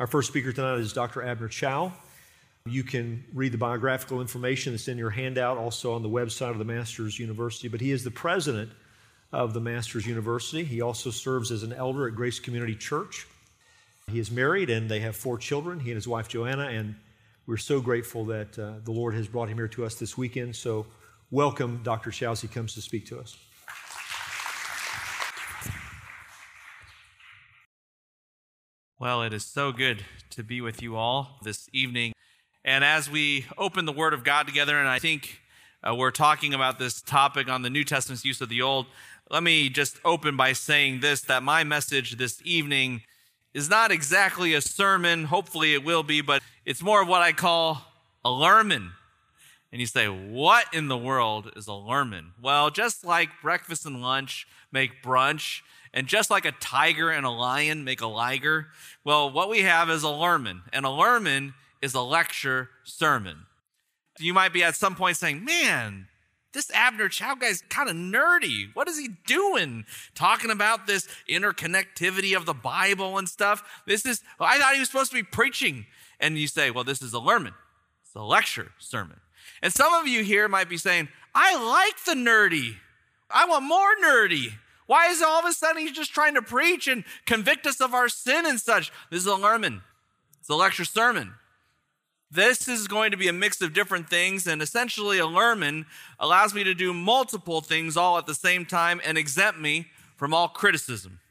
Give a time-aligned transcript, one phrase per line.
[0.00, 1.22] Our first speaker tonight is Dr.
[1.22, 1.92] Abner Chou.
[2.64, 6.56] You can read the biographical information that's in your handout, also on the website of
[6.56, 7.68] the Masters University.
[7.68, 8.70] But he is the president
[9.30, 10.64] of the Masters University.
[10.64, 13.26] He also serves as an elder at Grace Community Church.
[14.10, 16.94] He is married and they have four children, he and his wife Joanna, and
[17.46, 20.56] we're so grateful that uh, the Lord has brought him here to us this weekend.
[20.56, 20.86] So,
[21.30, 22.10] welcome, Dr.
[22.10, 23.36] Chou, as he comes to speak to us.
[29.00, 32.12] Well, it is so good to be with you all this evening.
[32.66, 35.40] And as we open the Word of God together, and I think
[35.82, 38.84] uh, we're talking about this topic on the New Testament's use of the Old,
[39.30, 43.00] let me just open by saying this that my message this evening
[43.54, 45.24] is not exactly a sermon.
[45.24, 47.80] Hopefully it will be, but it's more of what I call
[48.22, 48.90] a lerman.
[49.72, 52.32] And you say, what in the world is a lerman?
[52.42, 57.30] Well, just like breakfast and lunch make brunch, and just like a tiger and a
[57.30, 58.68] lion make a liger,
[59.04, 60.62] well, what we have is a lerman.
[60.72, 63.46] And a lerman is a lecture sermon.
[64.18, 66.06] You might be at some point saying, man,
[66.52, 68.74] this Abner Chou guy's kind of nerdy.
[68.74, 69.84] What is he doing?
[70.14, 73.82] Talking about this interconnectivity of the Bible and stuff.
[73.86, 75.86] This is, well, I thought he was supposed to be preaching.
[76.18, 77.54] And you say, well, this is a lerman.
[78.04, 79.20] It's a lecture sermon.
[79.62, 82.76] And some of you here might be saying, I like the nerdy.
[83.30, 84.52] I want more nerdy.
[84.90, 87.94] Why is all of a sudden he's just trying to preach and convict us of
[87.94, 88.90] our sin and such?
[89.08, 89.82] This is a sermon.
[90.40, 91.34] It's a lecture sermon.
[92.28, 95.86] This is going to be a mix of different things, and essentially, a lerman
[96.18, 100.34] allows me to do multiple things all at the same time and exempt me from
[100.34, 101.20] all criticism.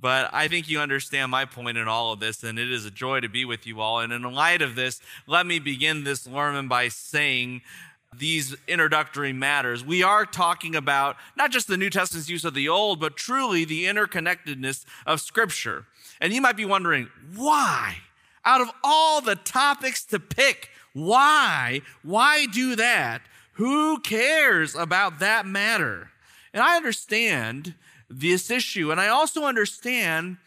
[0.00, 2.90] But I think you understand my point in all of this, and it is a
[2.90, 4.00] joy to be with you all.
[4.00, 7.60] And in light of this, let me begin this sermon by saying
[8.14, 12.68] these introductory matters, we are talking about not just the New Testament's use of the
[12.68, 15.86] Old, but truly the interconnectedness of Scripture.
[16.20, 17.98] And you might be wondering, why?
[18.44, 21.82] Out of all the topics to pick, why?
[22.02, 23.22] Why do that?
[23.54, 26.10] Who cares about that matter?
[26.54, 27.74] And I understand
[28.08, 30.38] this issue, and I also understand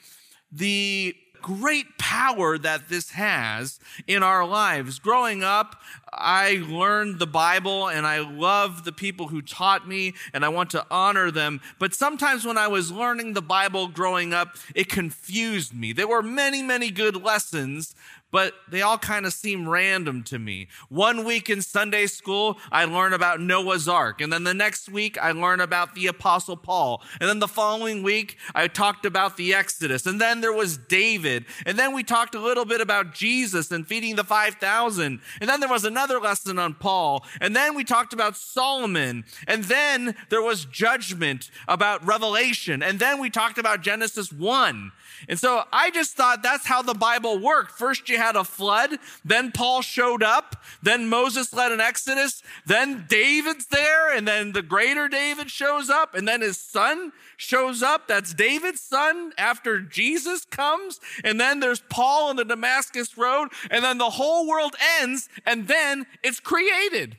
[0.51, 4.99] the great power that this has in our lives.
[4.99, 5.81] Growing up,
[6.13, 10.69] I learned the Bible and I love the people who taught me and I want
[10.71, 11.61] to honor them.
[11.77, 15.93] But sometimes when I was learning the Bible growing up, it confused me.
[15.93, 17.95] There were many, many good lessons,
[18.31, 20.67] but they all kind of seem random to me.
[20.89, 24.21] One week in Sunday school, I learn about Noah's Ark.
[24.21, 27.01] And then the next week, I learn about the Apostle Paul.
[27.19, 30.05] And then the following week, I talked about the Exodus.
[30.05, 31.45] And then there was David.
[31.65, 35.21] And then we talked a little bit about Jesus and feeding the 5,000.
[35.41, 37.25] And then there was another lesson on Paul.
[37.41, 39.25] And then we talked about Solomon.
[39.47, 42.83] And then there was judgment about Revelation.
[42.83, 44.91] And then we talked about Genesis 1.
[45.27, 47.71] And so I just thought that's how the Bible worked.
[47.71, 53.05] First you had a flood, then Paul showed up, then Moses led an exodus, then
[53.09, 58.07] David's there, and then the greater David shows up, and then his son shows up.
[58.07, 60.99] That's David's son after Jesus comes.
[61.23, 65.67] And then there's Paul on the Damascus Road, and then the whole world ends, and
[65.67, 67.17] then it's created.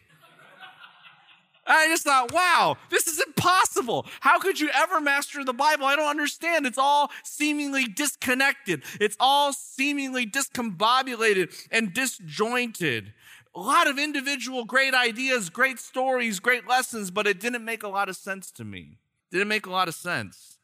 [1.66, 4.06] I just thought, wow, this is impossible.
[4.20, 5.84] How could you ever master the Bible?
[5.84, 6.66] I don't understand.
[6.66, 13.12] It's all seemingly disconnected, it's all seemingly discombobulated and disjointed.
[13.54, 17.88] A lot of individual great ideas, great stories, great lessons, but it didn't make a
[17.88, 18.98] lot of sense to me.
[19.32, 20.58] Didn't make a lot of sense.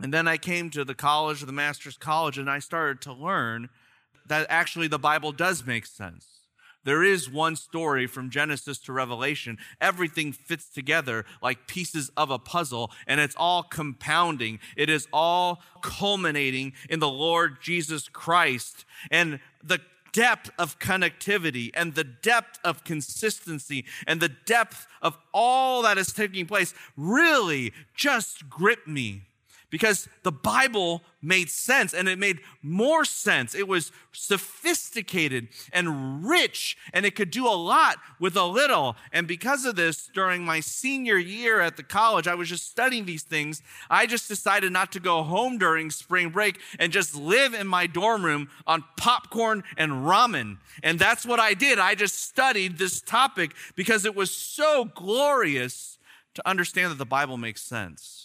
[0.00, 3.68] And then I came to the college, the master's college, and I started to learn
[4.26, 6.26] that actually the Bible does make sense.
[6.84, 9.58] There is one story from Genesis to Revelation.
[9.80, 14.60] Everything fits together like pieces of a puzzle, and it's all compounding.
[14.76, 18.84] It is all culminating in the Lord Jesus Christ.
[19.10, 19.80] And the
[20.12, 26.12] depth of connectivity and the depth of consistency and the depth of all that is
[26.12, 29.22] taking place really just grip me
[29.74, 33.56] because the Bible made sense and it made more sense.
[33.56, 38.94] It was sophisticated and rich and it could do a lot with a little.
[39.12, 43.04] And because of this, during my senior year at the college, I was just studying
[43.04, 43.62] these things.
[43.90, 47.88] I just decided not to go home during spring break and just live in my
[47.88, 50.58] dorm room on popcorn and ramen.
[50.84, 51.80] And that's what I did.
[51.80, 55.98] I just studied this topic because it was so glorious
[56.34, 58.23] to understand that the Bible makes sense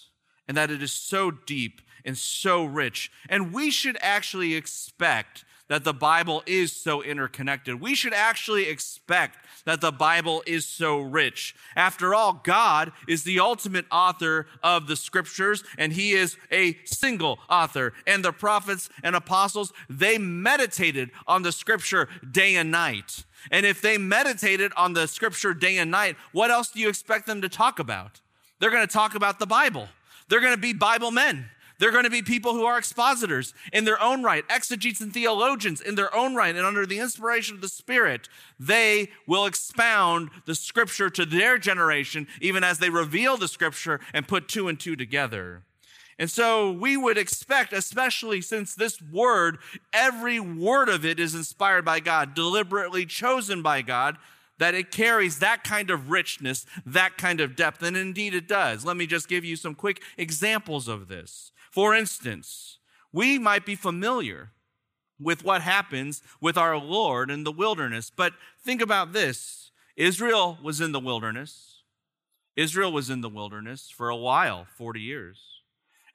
[0.49, 3.11] and that it is so deep and so rich.
[3.29, 7.79] And we should actually expect that the Bible is so interconnected.
[7.79, 11.55] We should actually expect that the Bible is so rich.
[11.75, 17.37] After all, God is the ultimate author of the scriptures, and He is a single
[17.47, 17.93] author.
[18.07, 23.25] And the prophets and apostles, they meditated on the scripture day and night.
[23.51, 27.27] And if they meditated on the scripture day and night, what else do you expect
[27.27, 28.21] them to talk about?
[28.59, 29.87] They're going to talk about the Bible.
[30.29, 31.49] They're going to be Bible men.
[31.79, 35.79] They're going to be people who are expositors in their own right, exegetes and theologians
[35.79, 38.27] in their own right, and under the inspiration of the Spirit,
[38.59, 44.27] they will expound the scripture to their generation, even as they reveal the scripture and
[44.27, 45.63] put two and two together.
[46.19, 49.59] And so we would expect, especially since this word,
[49.93, 54.17] every word of it is inspired by God, deliberately chosen by God,
[54.59, 57.81] that it carries that kind of richness, that kind of depth.
[57.81, 58.85] And indeed it does.
[58.85, 61.51] Let me just give you some quick examples of this.
[61.71, 62.77] For instance,
[63.11, 64.51] we might be familiar
[65.19, 68.33] with what happens with our Lord in the wilderness, but
[68.63, 71.83] think about this Israel was in the wilderness.
[72.55, 75.39] Israel was in the wilderness for a while, 40 years.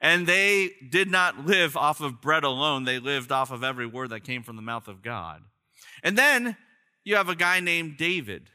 [0.01, 4.09] And they did not live off of bread alone, they lived off of every word
[4.09, 5.43] that came from the mouth of God.
[6.03, 6.57] And then
[7.05, 8.49] you have a guy named David.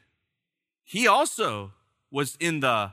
[0.83, 1.71] He also
[2.11, 2.91] was in the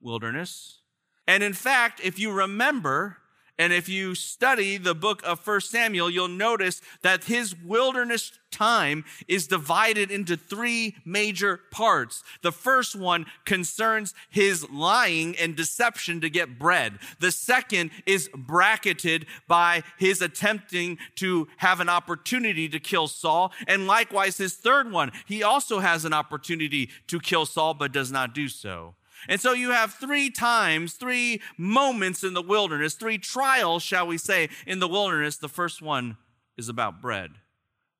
[0.00, 0.82] wilderness.
[1.26, 3.16] And in fact, if you remember,
[3.58, 9.04] and if you study the book of First Samuel, you'll notice that his wilderness time
[9.26, 12.22] is divided into three major parts.
[12.42, 16.98] The first one concerns his lying and deception to get bread.
[17.18, 23.52] The second is bracketed by his attempting to have an opportunity to kill Saul.
[23.66, 28.12] And likewise, his third one, he also has an opportunity to kill Saul, but does
[28.12, 28.94] not do so.
[29.28, 34.18] And so you have three times, three moments in the wilderness, three trials, shall we
[34.18, 35.36] say, in the wilderness.
[35.36, 36.16] The first one
[36.56, 37.32] is about bread.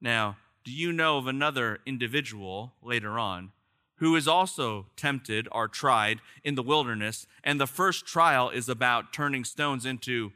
[0.01, 3.53] Now, do you know of another individual later on
[3.97, 7.27] who is also tempted or tried in the wilderness?
[7.43, 10.33] And the first trial is about turning stones into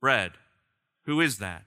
[0.00, 0.32] bread.
[1.04, 1.64] Who is that?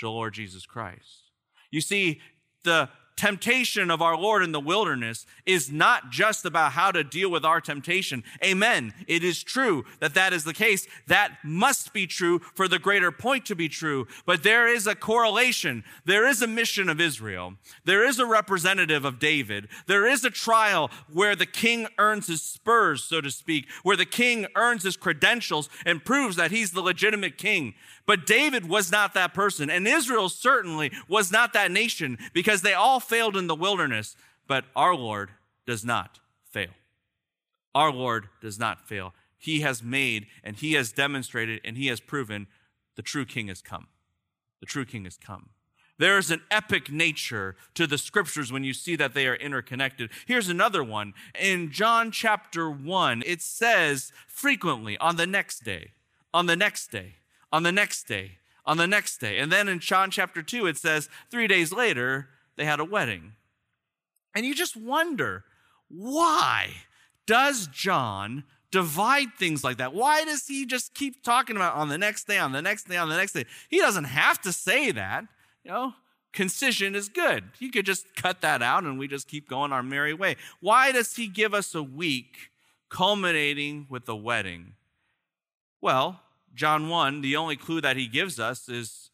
[0.00, 1.32] The Lord Jesus Christ.
[1.70, 2.20] You see,
[2.62, 2.88] the
[3.18, 7.44] temptation of our Lord in the wilderness is not just about how to deal with
[7.44, 8.22] our temptation.
[8.44, 8.94] Amen.
[9.08, 10.86] It is true that that is the case.
[11.08, 14.06] That must be true for the greater point to be true.
[14.24, 15.82] But there is a correlation.
[16.04, 17.54] There is a mission of Israel.
[17.84, 19.68] There is a representative of David.
[19.86, 24.06] There is a trial where the king earns his spurs, so to speak, where the
[24.06, 27.74] king earns his credentials and proves that he's the legitimate king.
[28.08, 32.72] But David was not that person, and Israel certainly was not that nation because they
[32.72, 34.16] all failed in the wilderness.
[34.46, 35.32] But our Lord
[35.66, 36.18] does not
[36.50, 36.70] fail.
[37.74, 39.12] Our Lord does not fail.
[39.36, 42.46] He has made and he has demonstrated and he has proven
[42.96, 43.88] the true king has come.
[44.60, 45.50] The true king has come.
[45.98, 50.08] There is an epic nature to the scriptures when you see that they are interconnected.
[50.24, 51.12] Here's another one.
[51.38, 55.90] In John chapter 1, it says frequently on the next day,
[56.32, 57.16] on the next day,
[57.52, 58.32] on the next day,
[58.64, 59.38] on the next day.
[59.38, 63.32] And then in John chapter 2, it says, three days later, they had a wedding.
[64.34, 65.44] And you just wonder,
[65.88, 66.70] why
[67.26, 69.94] does John divide things like that?
[69.94, 72.96] Why does he just keep talking about on the next day, on the next day,
[72.96, 73.46] on the next day?
[73.68, 75.24] He doesn't have to say that.
[75.64, 75.94] You know,
[76.32, 77.44] concision is good.
[77.58, 80.36] He could just cut that out and we just keep going our merry way.
[80.60, 82.50] Why does he give us a week
[82.90, 84.74] culminating with the wedding?
[85.80, 86.20] Well,
[86.54, 89.10] John 1, the only clue that he gives us is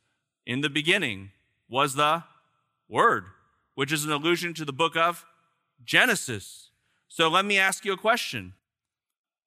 [0.47, 1.31] in the beginning
[1.69, 2.25] was the
[2.89, 3.25] Word,
[3.75, 5.25] which is an allusion to the book of
[5.85, 6.71] Genesis.
[7.09, 8.55] So let me ask you a question.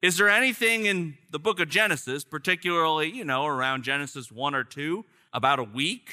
[0.01, 4.63] Is there anything in the book of Genesis, particularly, you know, around Genesis 1 or
[4.63, 5.03] 2,
[5.33, 6.09] about a week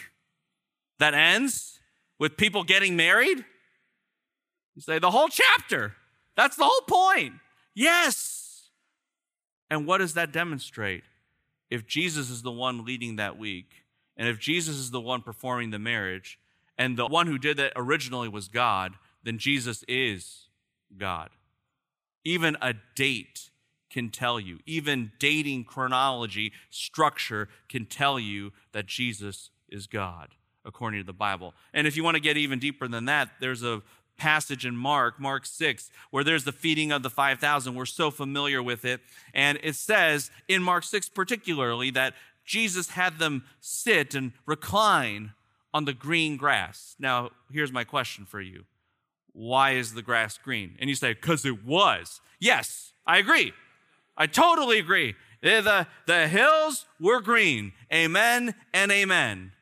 [0.99, 1.81] that ends
[2.19, 3.45] with people getting married?
[4.75, 5.95] You say, the whole chapter.
[6.37, 7.35] That's the whole point.
[7.75, 8.71] Yes.
[9.71, 11.05] And what does that demonstrate?
[11.75, 13.85] If Jesus is the one leading that week,
[14.17, 16.39] and if Jesus is the one performing the marriage,
[16.79, 20.47] and the one who did that originally was God, then Jesus is
[20.97, 21.31] God.
[22.25, 23.51] Even a date
[23.91, 31.01] can tell you, even dating chronology, structure can tell you that Jesus is God, according
[31.01, 31.55] to the Bible.
[31.73, 33.83] And if you want to get even deeper than that, there's a
[34.17, 37.75] passage in Mark, Mark 6, where there's the feeding of the 5,000.
[37.75, 39.01] We're so familiar with it.
[39.33, 45.33] And it says in Mark 6 particularly that Jesus had them sit and recline
[45.73, 46.95] on the green grass.
[46.99, 48.65] Now, here's my question for you
[49.33, 50.77] Why is the grass green?
[50.79, 52.21] And you say, because it was.
[52.39, 53.53] Yes, I agree.
[54.17, 55.15] I totally agree.
[55.43, 57.73] Eh, the, the hills were green.
[57.93, 59.53] Amen and amen.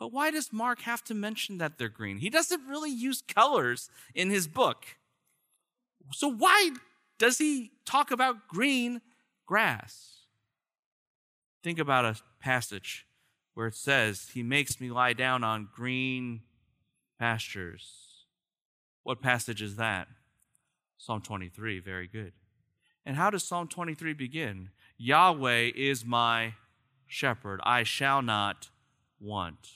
[0.00, 2.18] But why does Mark have to mention that they're green?
[2.18, 4.86] He doesn't really use colors in his book.
[6.12, 6.70] So why
[7.18, 9.02] does he talk about green
[9.46, 10.22] grass?
[11.62, 13.06] Think about a passage
[13.52, 16.40] where it says, He makes me lie down on green
[17.18, 18.24] pastures.
[19.02, 20.08] What passage is that?
[20.96, 22.32] Psalm 23, very good.
[23.04, 24.70] And how does Psalm 23 begin?
[24.96, 26.54] Yahweh is my
[27.06, 28.70] shepherd, I shall not
[29.20, 29.68] want.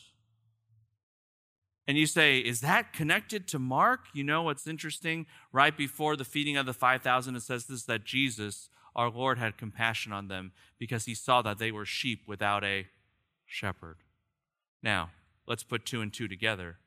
[1.87, 4.07] And you say, is that connected to Mark?
[4.15, 5.27] You know what's interesting?
[5.53, 9.59] Right before the feeding of the 5,000, it says this that Jesus, our Lord, had
[9.59, 12.87] compassion on them because he saw that they were sheep without a
[13.45, 13.99] shepherd.
[14.83, 15.11] Now,
[15.47, 16.79] let's put two and two together.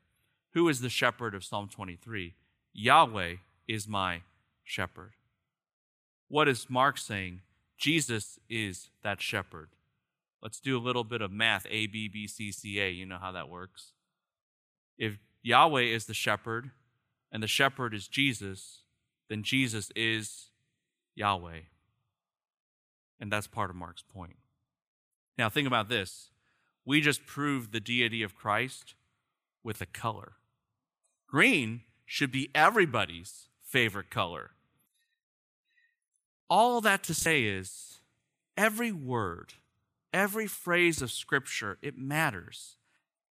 [0.53, 2.33] Who is the shepherd of Psalm 23?
[2.73, 3.35] Yahweh
[3.67, 4.21] is my
[4.63, 5.13] shepherd.
[6.27, 7.41] What is Mark saying?
[7.77, 9.69] Jesus is that shepherd.
[10.41, 12.89] Let's do a little bit of math A, B, B, C, C, A.
[12.89, 13.93] You know how that works.
[14.97, 16.71] If Yahweh is the shepherd
[17.31, 18.83] and the shepherd is Jesus,
[19.29, 20.47] then Jesus is
[21.15, 21.61] Yahweh.
[23.19, 24.37] And that's part of Mark's point.
[25.37, 26.29] Now, think about this.
[26.85, 28.95] We just proved the deity of Christ
[29.63, 30.33] with a color.
[31.27, 34.51] Green should be everybody's favorite color.
[36.49, 37.99] All that to say is
[38.55, 39.55] every word,
[40.13, 42.77] every phrase of Scripture, it matters.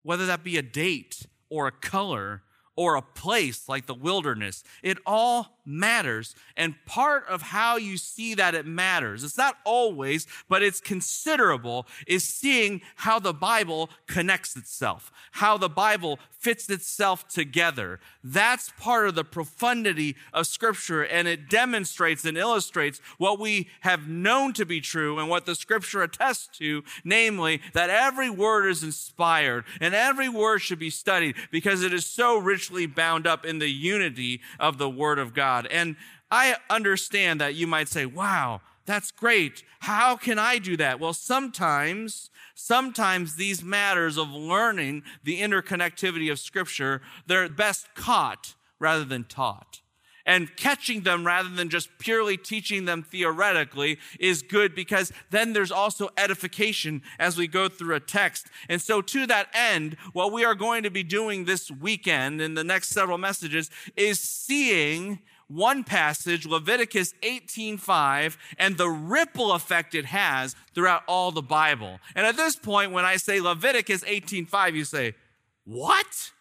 [0.03, 2.43] Whether that be a date, or a color
[2.75, 4.63] or a place like the wilderness.
[4.83, 6.35] It all matters.
[6.55, 11.87] And part of how you see that it matters, it's not always, but it's considerable,
[12.07, 17.99] is seeing how the Bible connects itself, how the Bible fits itself together.
[18.23, 24.07] That's part of the profundity of Scripture, and it demonstrates and illustrates what we have
[24.07, 28.83] known to be true and what the Scripture attests to, namely, that every word is
[28.83, 33.59] inspired and every word should be studied because it is so richly bound up in
[33.59, 35.54] the unity of the Word of God.
[35.71, 35.95] And
[36.29, 39.63] I understand that you might say, wow, that's great.
[39.79, 40.99] How can I do that?
[40.99, 49.05] Well, sometimes, sometimes these matters of learning the interconnectivity of Scripture, they're best caught rather
[49.05, 49.81] than taught.
[50.27, 55.71] And catching them rather than just purely teaching them theoretically is good because then there's
[55.71, 58.47] also edification as we go through a text.
[58.67, 62.55] And so, to that end, what we are going to be doing this weekend in
[62.55, 70.05] the next several messages is seeing one passage, Leviticus 18:5, and the ripple effect it
[70.05, 71.99] has throughout all the Bible.
[72.15, 75.15] And at this point, when I say Leviticus 18:5, you say,
[75.63, 76.31] "What?"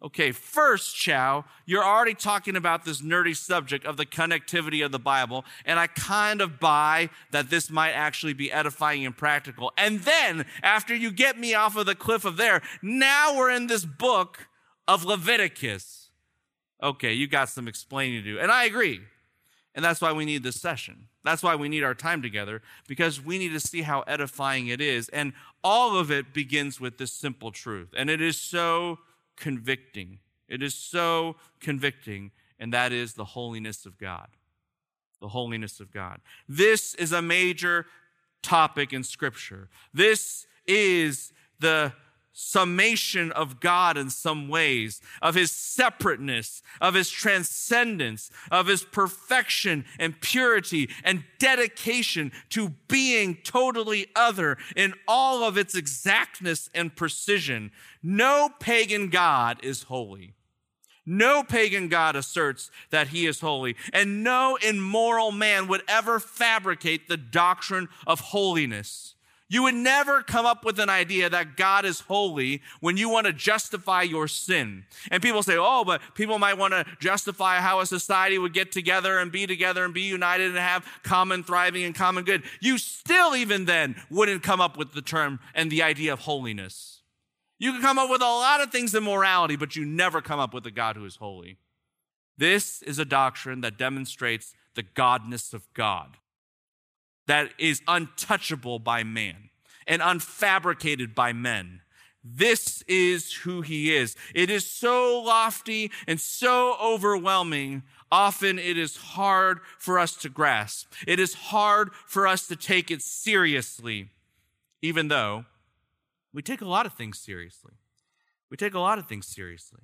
[0.00, 4.98] Okay, first, Chou, you're already talking about this nerdy subject of the connectivity of the
[5.00, 9.72] Bible, and I kind of buy that this might actually be edifying and practical.
[9.76, 13.66] And then, after you get me off of the cliff of there, now we're in
[13.66, 14.46] this book
[14.86, 16.07] of Leviticus
[16.82, 18.38] okay, you got some explaining to do.
[18.38, 19.00] And I agree.
[19.74, 21.06] And that's why we need this session.
[21.22, 24.80] That's why we need our time together, because we need to see how edifying it
[24.80, 25.08] is.
[25.10, 25.32] And
[25.62, 27.90] all of it begins with this simple truth.
[27.96, 28.98] And it is so
[29.36, 30.18] convicting.
[30.48, 34.28] It is so convicting, and that is the holiness of God.
[35.20, 36.20] The holiness of God.
[36.48, 37.86] This is a major
[38.42, 39.68] topic in Scripture.
[39.92, 41.92] This is the
[42.40, 49.84] summation of God in some ways, of his separateness, of his transcendence, of his perfection
[49.98, 57.72] and purity and dedication to being totally other in all of its exactness and precision.
[58.04, 60.34] No pagan God is holy.
[61.04, 67.08] No pagan God asserts that he is holy, and no immoral man would ever fabricate
[67.08, 69.16] the doctrine of holiness.
[69.50, 73.26] You would never come up with an idea that God is holy when you want
[73.26, 74.84] to justify your sin.
[75.10, 78.72] And people say, oh, but people might want to justify how a society would get
[78.72, 82.42] together and be together and be united and have common thriving and common good.
[82.60, 87.00] You still, even then, wouldn't come up with the term and the idea of holiness.
[87.58, 90.38] You can come up with a lot of things in morality, but you never come
[90.38, 91.56] up with a God who is holy.
[92.36, 96.18] This is a doctrine that demonstrates the godness of God
[97.28, 99.50] that is untouchable by man
[99.86, 101.80] and unfabricated by men.
[102.24, 104.16] This is who he is.
[104.34, 107.84] It is so lofty and so overwhelming.
[108.10, 110.92] Often it is hard for us to grasp.
[111.06, 114.08] It is hard for us to take it seriously,
[114.82, 115.44] even though
[116.32, 117.74] we take a lot of things seriously.
[118.50, 119.82] We take a lot of things seriously.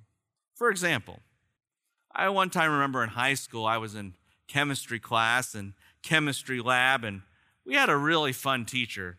[0.55, 1.19] For example,
[2.11, 4.15] I one time remember in high school, I was in
[4.47, 7.21] chemistry class and chemistry lab, and
[7.65, 9.17] we had a really fun teacher.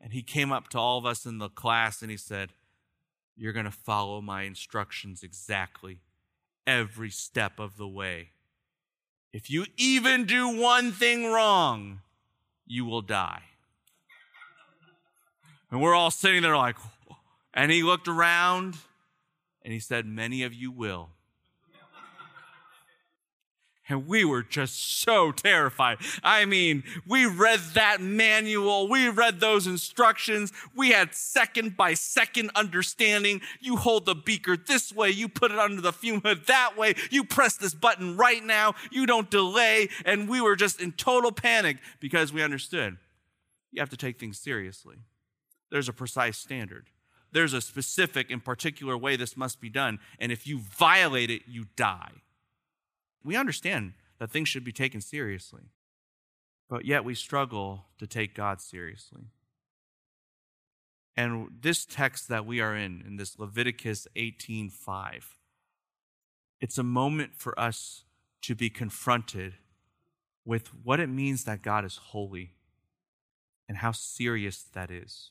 [0.00, 2.50] And he came up to all of us in the class and he said,
[3.38, 6.00] you're going to follow my instructions exactly
[6.66, 8.30] every step of the way.
[9.32, 12.00] If you even do one thing wrong,
[12.66, 13.42] you will die.
[15.70, 16.76] And we're all sitting there like,
[17.54, 18.76] and he looked around
[19.62, 21.10] and he said, Many of you will.
[23.88, 25.98] And we were just so terrified.
[26.22, 28.88] I mean, we read that manual.
[28.88, 30.52] We read those instructions.
[30.76, 33.40] We had second by second understanding.
[33.60, 35.10] You hold the beaker this way.
[35.10, 36.94] You put it under the fume hood that way.
[37.10, 38.74] You press this button right now.
[38.90, 39.88] You don't delay.
[40.04, 42.98] And we were just in total panic because we understood
[43.72, 44.96] you have to take things seriously.
[45.70, 46.86] There's a precise standard.
[47.32, 49.98] There's a specific and particular way this must be done.
[50.18, 52.12] And if you violate it, you die.
[53.22, 55.70] We understand that things should be taken seriously,
[56.68, 59.30] but yet we struggle to take God seriously.
[61.16, 65.36] And this text that we are in, in this Leviticus 18:5,
[66.60, 68.04] it's a moment for us
[68.42, 69.54] to be confronted
[70.44, 72.54] with what it means that God is holy
[73.68, 75.30] and how serious that is.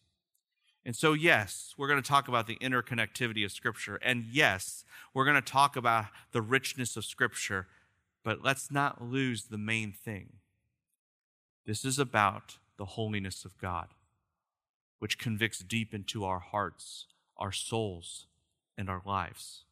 [0.85, 3.97] And so, yes, we're going to talk about the interconnectivity of Scripture.
[4.01, 7.67] And yes, we're going to talk about the richness of Scripture.
[8.27, 10.33] But let's not lose the main thing.
[11.65, 13.87] This is about the holiness of God,
[14.99, 17.05] which convicts deep into our hearts,
[17.37, 18.25] our souls,
[18.77, 19.63] and our lives.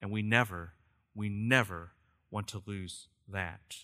[0.00, 0.74] And we never,
[1.12, 1.90] we never
[2.30, 3.78] want to lose that.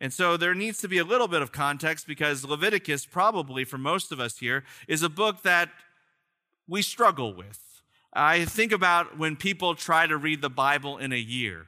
[0.00, 3.76] And so there needs to be a little bit of context because Leviticus, probably for
[3.76, 5.68] most of us here, is a book that
[6.66, 7.82] we struggle with.
[8.14, 11.66] I think about when people try to read the Bible in a year.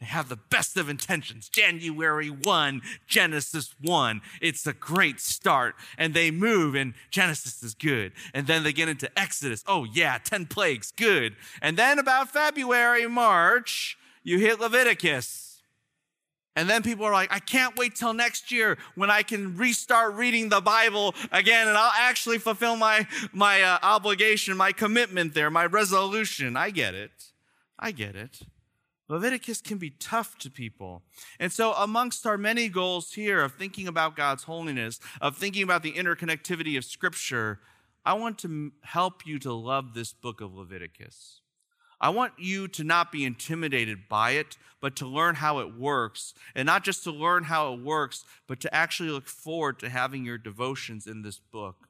[0.00, 1.50] They have the best of intentions.
[1.50, 4.22] January 1, Genesis 1.
[4.40, 5.74] It's a great start.
[5.98, 8.12] And they move, and Genesis is good.
[8.32, 9.62] And then they get into Exodus.
[9.66, 11.36] Oh, yeah, 10 plagues, good.
[11.60, 15.50] And then about February, March, you hit Leviticus.
[16.56, 20.14] And then people are like, I can't wait till next year when I can restart
[20.14, 25.50] reading the Bible again and I'll actually fulfill my, my uh, obligation, my commitment there,
[25.50, 26.56] my resolution.
[26.56, 27.12] I get it.
[27.78, 28.40] I get it.
[29.10, 31.02] Leviticus can be tough to people.
[31.40, 35.82] And so, amongst our many goals here of thinking about God's holiness, of thinking about
[35.82, 37.58] the interconnectivity of Scripture,
[38.04, 41.40] I want to help you to love this book of Leviticus.
[42.00, 46.32] I want you to not be intimidated by it, but to learn how it works.
[46.54, 50.24] And not just to learn how it works, but to actually look forward to having
[50.24, 51.88] your devotions in this book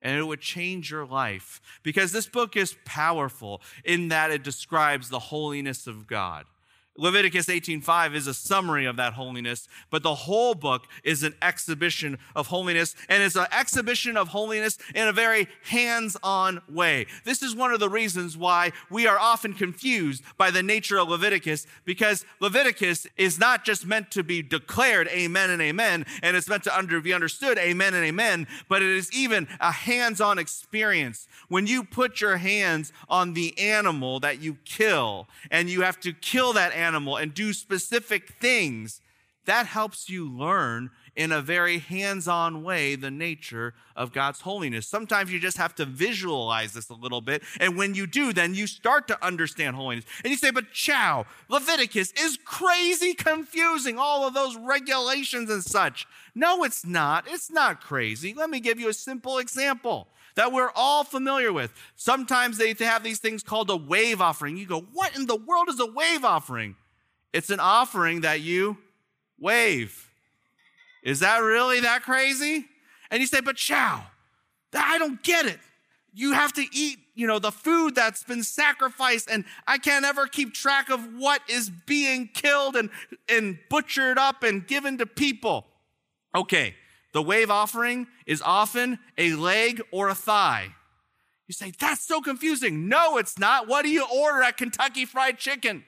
[0.00, 5.08] and it would change your life because this book is powerful in that it describes
[5.08, 6.44] the holiness of God.
[7.00, 12.18] Leviticus 18:5 is a summary of that holiness, but the whole book is an exhibition
[12.34, 17.06] of holiness and it's an exhibition of holiness in a very hands-on way.
[17.22, 21.08] This is one of the reasons why we are often confused by the nature of
[21.08, 26.48] Leviticus because Leviticus is not just meant to be declared amen and amen and it's
[26.48, 31.28] meant to under, be understood amen and amen, but it is even a hands-on experience.
[31.46, 36.12] When you put your hands on the animal that you kill and you have to
[36.12, 39.00] kill that animal animal and do specific things,
[39.44, 44.86] that helps you learn in a very hands on way the nature of God's holiness.
[44.86, 47.42] Sometimes you just have to visualize this a little bit.
[47.58, 50.04] And when you do, then you start to understand holiness.
[50.22, 56.06] And you say, but Chou, Leviticus is crazy confusing, all of those regulations and such.
[56.34, 57.24] No, it's not.
[57.26, 58.34] It's not crazy.
[58.34, 61.74] Let me give you a simple example that we're all familiar with.
[61.96, 64.56] Sometimes they have these things called a wave offering.
[64.56, 66.76] You go, what in the world is a wave offering?
[67.32, 68.78] It's an offering that you
[69.40, 70.08] wave.
[71.02, 72.66] Is that really that crazy?
[73.10, 75.58] And you say, but Chou, I don't get it.
[76.14, 80.28] You have to eat, you know, the food that's been sacrificed, and I can't ever
[80.28, 82.90] keep track of what is being killed and,
[83.28, 85.66] and butchered up and given to people.
[86.32, 86.76] Okay,
[87.12, 90.74] the wave offering is often a leg or a thigh.
[91.46, 92.88] You say, that's so confusing.
[92.88, 93.66] No, it's not.
[93.68, 95.84] What do you order at Kentucky Fried Chicken?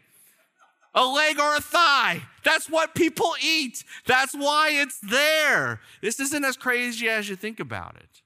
[0.95, 2.23] A leg or a thigh.
[2.45, 3.85] That's what people eat.
[4.07, 5.81] That's why it's there.
[6.03, 8.23] This isn't as crazy as you think about it.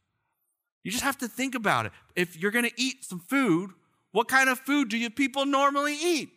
[0.85, 1.93] You just have to think about it.
[2.15, 3.71] If you're going to eat some food,
[4.13, 6.31] what kind of food do you people normally eat?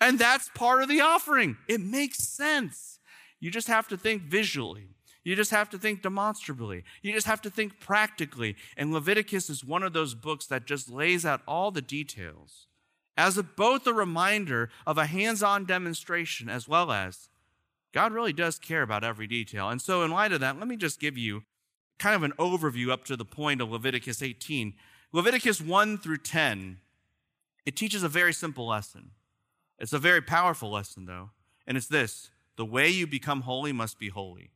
[0.00, 1.56] And that's part of the offering.
[1.66, 2.98] It makes sense.
[3.40, 4.88] You just have to think visually.
[5.24, 6.84] You just have to think demonstrably.
[7.02, 8.56] You just have to think practically.
[8.76, 12.66] And Leviticus is one of those books that just lays out all the details
[13.16, 17.28] as a, both a reminder of a hands on demonstration as well as
[17.92, 19.68] God really does care about every detail.
[19.68, 21.42] And so, in light of that, let me just give you
[21.98, 24.74] kind of an overview up to the point of Leviticus 18.
[25.12, 26.78] Leviticus 1 through 10,
[27.66, 29.10] it teaches a very simple lesson.
[29.78, 31.30] It's a very powerful lesson, though,
[31.66, 34.50] and it's this the way you become holy must be holy.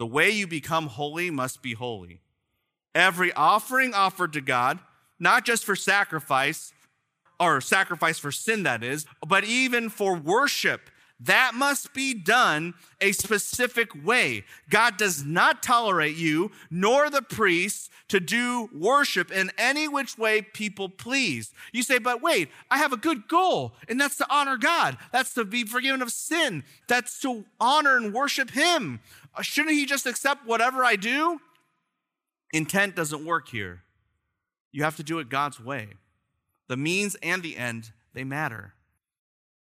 [0.00, 2.22] The way you become holy must be holy.
[2.92, 4.80] Every offering offered to God,
[5.20, 6.72] not just for sacrifice,
[7.38, 10.90] or sacrifice for sin, that is, but even for worship
[11.24, 14.44] that must be done a specific way.
[14.70, 20.42] God does not tolerate you nor the priests to do worship in any which way
[20.42, 21.52] people please.
[21.72, 24.98] You say, but wait, I have a good goal, and that's to honor God.
[25.12, 26.64] That's to be forgiven of sin.
[26.86, 29.00] That's to honor and worship Him.
[29.34, 31.40] Uh, shouldn't He just accept whatever I do?
[32.52, 33.82] Intent doesn't work here.
[34.70, 35.88] You have to do it God's way.
[36.68, 38.73] The means and the end, they matter.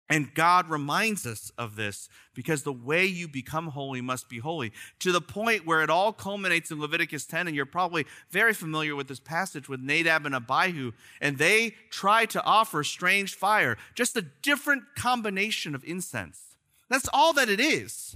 [0.09, 4.71] And God reminds us of this because the way you become holy must be holy
[4.99, 7.47] to the point where it all culminates in Leviticus 10.
[7.47, 10.93] And you're probably very familiar with this passage with Nadab and Abihu.
[11.19, 16.55] And they try to offer strange fire, just a different combination of incense.
[16.89, 18.15] That's all that it is.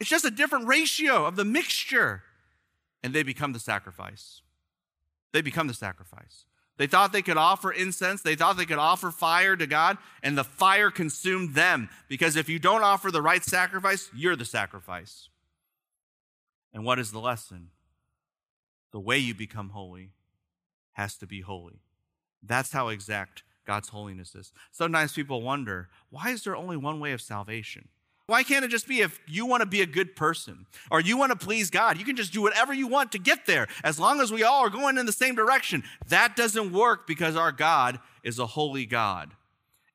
[0.00, 2.22] It's just a different ratio of the mixture.
[3.02, 4.40] And they become the sacrifice.
[5.32, 6.46] They become the sacrifice.
[6.76, 8.22] They thought they could offer incense.
[8.22, 11.88] They thought they could offer fire to God, and the fire consumed them.
[12.08, 15.28] Because if you don't offer the right sacrifice, you're the sacrifice.
[16.72, 17.68] And what is the lesson?
[18.92, 20.10] The way you become holy
[20.92, 21.80] has to be holy.
[22.42, 24.52] That's how exact God's holiness is.
[24.72, 27.88] Sometimes people wonder why is there only one way of salvation?
[28.26, 31.18] Why can't it just be if you want to be a good person or you
[31.18, 33.98] want to please God, you can just do whatever you want to get there as
[33.98, 35.82] long as we all are going in the same direction?
[36.08, 39.32] That doesn't work because our God is a holy God.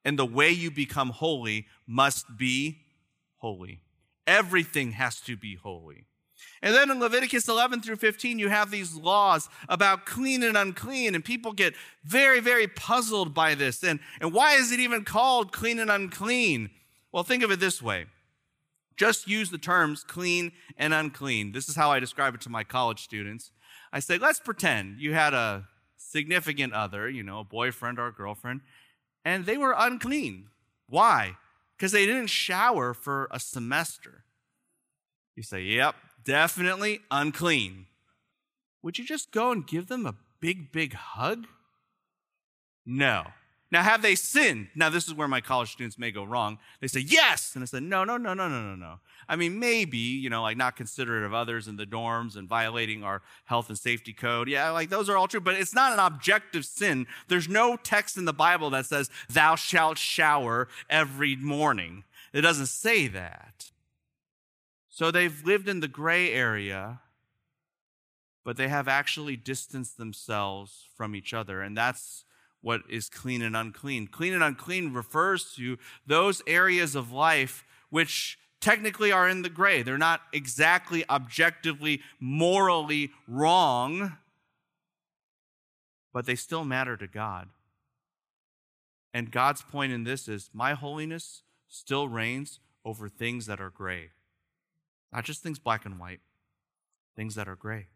[0.06, 2.80] And the way you become holy must be
[3.38, 3.82] holy.
[4.28, 6.06] Everything has to be holy.
[6.62, 11.16] And then in Leviticus 11 through 15, you have these laws about clean and unclean,
[11.16, 13.84] and people get very, very puzzled by this.
[13.84, 16.70] And, and why is it even called clean and unclean?
[17.12, 18.06] Well, think of it this way
[19.00, 21.54] just use the terms clean and unclean.
[21.54, 23.52] This is how I describe it to my college students.
[23.94, 28.14] I say, let's pretend you had a significant other, you know, a boyfriend or a
[28.14, 28.60] girlfriend,
[29.24, 30.48] and they were unclean.
[30.88, 31.38] Why?
[31.78, 34.26] Because they didn't shower for a semester.
[35.38, 37.86] You say, yep, definitely unclean.
[38.84, 41.48] Would you just go and give them a big, big hug?
[42.86, 43.28] No.
[43.72, 44.70] Now, have they sinned?
[44.74, 46.58] Now, this is where my college students may go wrong.
[46.82, 47.52] They say, yes.
[47.54, 49.00] And I said, no, no, no, no, no, no, no.
[49.28, 53.04] I mean, maybe, you know, like not considerate of others in the dorms and violating
[53.04, 54.50] our health and safety code.
[54.50, 57.06] Yeah, like those are all true, but it's not an objective sin.
[57.28, 62.06] There's no text in the Bible that says, thou shalt shower every morning.
[62.34, 63.70] It doesn't say that.
[64.90, 67.02] So they've lived in the gray area,
[68.44, 71.62] but they have actually distanced themselves from each other.
[71.62, 72.26] And that's
[72.62, 74.08] what is clean and unclean.
[74.08, 79.82] Clean and unclean refers to those areas of life which technically are in the gray.
[79.82, 84.18] They're not exactly objectively, morally wrong,
[86.14, 87.50] but they still matter to God.
[89.14, 94.10] And God's point in this is my holiness still reigns over things that are gray,
[95.12, 96.20] not just things black and white,
[97.16, 97.88] things that are gray.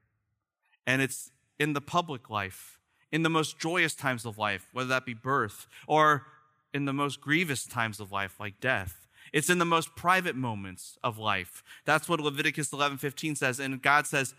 [0.88, 2.80] And it's in the public life
[3.14, 6.26] in the most joyous times of life, whether that be birth, or
[6.74, 9.08] in the most grievous times of life, like death.
[9.32, 11.64] It's in the most private moments of life.
[11.86, 13.60] That's what Leviticus 11 15 says.
[13.60, 14.34] And God says,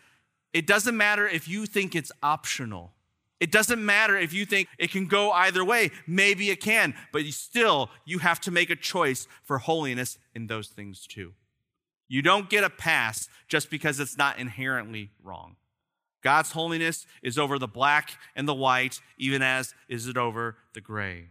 [0.52, 2.92] it doesn't matter if you think it's optional.
[3.38, 5.90] It doesn't matter if you think it can go either way.
[6.06, 10.48] Maybe it can, but you still, you have to make a choice for holiness in
[10.48, 11.34] those things too.
[12.08, 15.56] You don't get a pass just because it's not inherently wrong.
[16.24, 20.80] God's holiness is over the black and the white, even as is it over the
[20.80, 21.26] gray.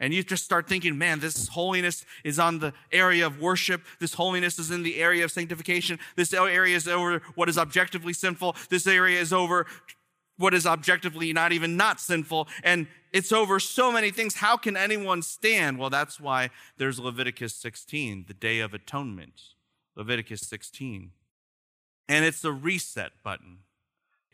[0.00, 3.82] And you just start thinking, man, this holiness is on the area of worship.
[4.00, 5.98] This holiness is in the area of sanctification.
[6.16, 8.56] This area is over what is objectively sinful.
[8.70, 9.66] This area is over
[10.38, 12.48] what is objectively not even not sinful.
[12.62, 14.36] And it's over so many things.
[14.36, 15.78] How can anyone stand?
[15.78, 19.40] Well, that's why there's Leviticus 16, the Day of Atonement.
[19.94, 21.12] Leviticus 16.
[22.08, 23.58] And it's a reset button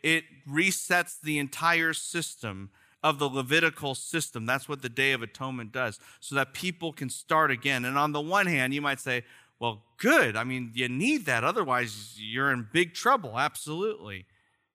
[0.03, 2.69] it resets the entire system
[3.01, 4.45] of the Levitical system.
[4.45, 7.85] That's what the Day of Atonement does, so that people can start again.
[7.85, 9.23] And on the one hand, you might say,
[9.59, 10.35] well, good.
[10.35, 11.43] I mean, you need that.
[11.43, 13.39] Otherwise, you're in big trouble.
[13.39, 14.25] Absolutely.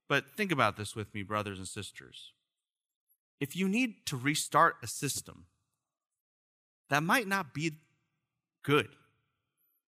[0.09, 2.33] But think about this with me, brothers and sisters.
[3.41, 5.45] If you need to restart a system,
[6.89, 7.73] that might not be
[8.63, 8.89] good.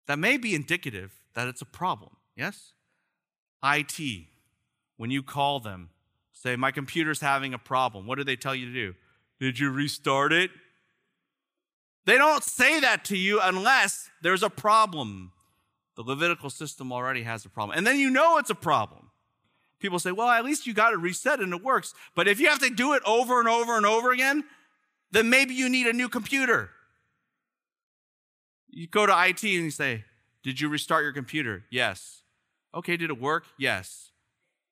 [0.07, 2.17] That may be indicative that it's a problem.
[2.35, 2.73] Yes?
[3.63, 3.99] IT,
[4.99, 5.89] when you call them,
[6.33, 8.05] Say, my computer's having a problem.
[8.05, 8.95] What do they tell you to do?
[9.41, 10.51] Did you restart it?
[12.05, 15.33] They don't say that to you unless there's a problem.
[15.95, 17.77] The Levitical system already has a problem.
[17.77, 19.11] And then you know it's a problem.
[19.79, 21.93] People say, well, at least you got it reset and it works.
[22.15, 24.45] But if you have to do it over and over and over again,
[25.11, 26.69] then maybe you need a new computer.
[28.69, 30.05] You go to IT and you say,
[30.41, 31.63] Did you restart your computer?
[31.69, 32.21] Yes.
[32.73, 33.43] Okay, did it work?
[33.57, 34.08] Yes.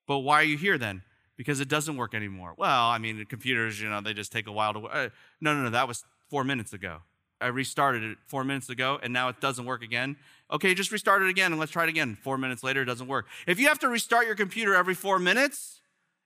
[0.07, 1.03] But why are you here then?
[1.35, 2.55] Because it doesn't work anymore.
[2.57, 4.91] Well, I mean, computers, you know, they just take a while to work.
[4.93, 7.01] Uh, no, no, no, that was four minutes ago.
[7.39, 10.15] I restarted it four minutes ago and now it doesn't work again.
[10.49, 12.17] Okay, just restart it again and let's try it again.
[12.23, 13.27] Four minutes later, it doesn't work.
[13.45, 15.81] If you have to restart your computer every four minutes,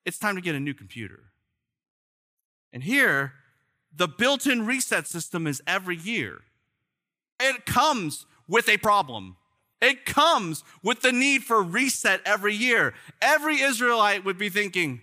[0.05, 1.31] it's time to get a new computer.
[2.71, 3.33] And here,
[3.93, 6.41] the built in reset system is every year.
[7.39, 9.35] It comes with a problem.
[9.81, 12.93] It comes with the need for reset every year.
[13.21, 15.01] Every Israelite would be thinking,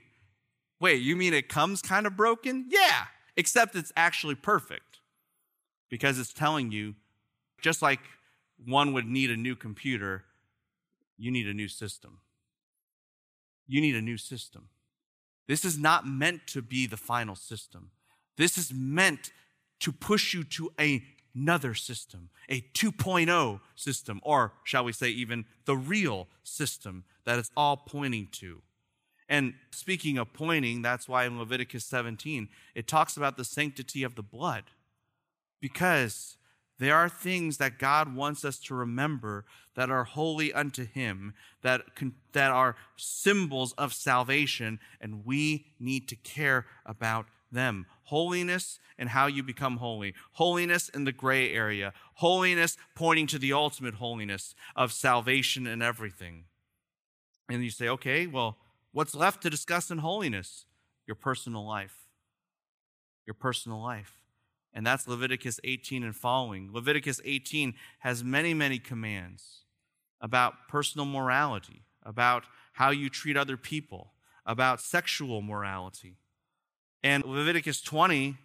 [0.80, 2.66] wait, you mean it comes kind of broken?
[2.68, 5.00] Yeah, except it's actually perfect
[5.90, 6.94] because it's telling you,
[7.60, 8.00] just like
[8.64, 10.24] one would need a new computer,
[11.16, 12.20] you need a new system.
[13.66, 14.68] You need a new system.
[15.48, 17.90] This is not meant to be the final system.
[18.36, 19.32] This is meant
[19.80, 21.02] to push you to a
[21.38, 27.50] another system, a 2.0 system, or shall we say, even the real system that it's
[27.56, 28.62] all pointing to.
[29.28, 34.14] And speaking of pointing, that's why in Leviticus 17, it talks about the sanctity of
[34.14, 34.64] the blood.
[35.60, 36.36] Because
[36.78, 41.82] there are things that God wants us to remember that are holy unto Him, that,
[42.32, 47.86] that are symbols of salvation, and we need to care about them.
[48.04, 50.14] Holiness and how you become holy.
[50.32, 51.92] Holiness in the gray area.
[52.14, 56.44] Holiness pointing to the ultimate holiness of salvation and everything.
[57.48, 58.58] And you say, okay, well,
[58.92, 60.66] what's left to discuss in holiness?
[61.06, 62.06] Your personal life.
[63.26, 64.14] Your personal life.
[64.74, 66.70] And that's Leviticus 18 and following.
[66.72, 69.62] Leviticus 18 has many, many commands
[70.20, 74.12] about personal morality, about how you treat other people,
[74.44, 76.16] about sexual morality
[77.02, 78.36] and Leviticus 20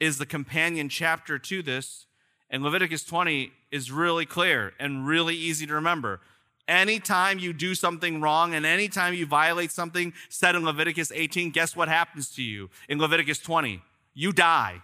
[0.00, 2.06] is the companion chapter to this.
[2.50, 6.20] And Leviticus 20 is really clear and really easy to remember.
[6.68, 11.74] Anytime you do something wrong and anytime you violate something said in Leviticus 18, guess
[11.74, 13.82] what happens to you in Leviticus 20?
[14.14, 14.82] You die.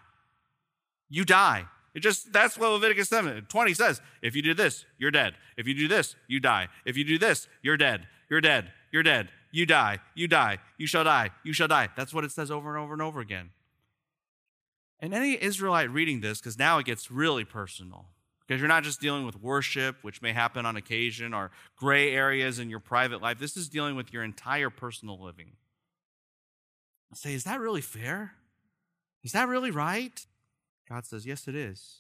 [1.09, 1.67] You die.
[1.95, 4.01] It just that's what Leviticus 7 20 says.
[4.23, 5.35] If you do this, you're dead.
[5.57, 6.69] If you do this, you die.
[6.85, 8.07] If you do this, you're dead.
[8.29, 8.73] You're dead.
[8.93, 11.89] You're dead you die, you die, you shall die, you shall die.
[11.97, 13.51] That's what it says over and over and over again.
[15.01, 18.07] And any Israelite reading this, because now it gets really personal,
[18.47, 22.59] because you're not just dealing with worship, which may happen on occasion, or gray areas
[22.59, 23.39] in your private life.
[23.39, 25.53] This is dealing with your entire personal living.
[27.13, 28.35] I say, is that really fair?
[29.23, 30.27] Is that really right?
[30.89, 31.99] God says, yes, it is.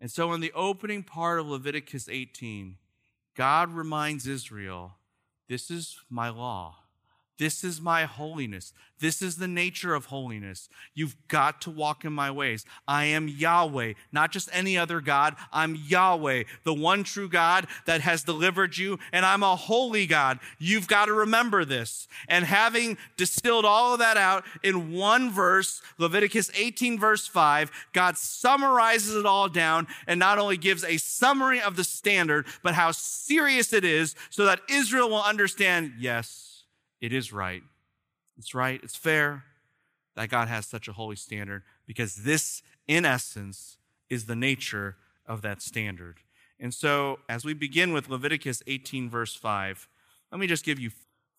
[0.00, 2.76] And so, in the opening part of Leviticus 18,
[3.36, 4.94] God reminds Israel
[5.52, 6.81] this is my law.
[7.38, 8.72] This is my holiness.
[9.00, 10.68] This is the nature of holiness.
[10.94, 12.64] You've got to walk in my ways.
[12.86, 15.34] I am Yahweh, not just any other God.
[15.52, 20.38] I'm Yahweh, the one true God that has delivered you, and I'm a holy God.
[20.58, 22.06] You've got to remember this.
[22.28, 28.16] And having distilled all of that out in one verse, Leviticus 18, verse 5, God
[28.16, 32.92] summarizes it all down and not only gives a summary of the standard, but how
[32.92, 36.51] serious it is so that Israel will understand yes
[37.02, 37.62] it is right.
[38.38, 38.80] It's right.
[38.82, 39.44] It's fair
[40.14, 43.76] that God has such a holy standard because this, in essence,
[44.08, 46.20] is the nature of that standard.
[46.60, 49.88] And so, as we begin with Leviticus 18, verse 5,
[50.30, 50.90] let me just give you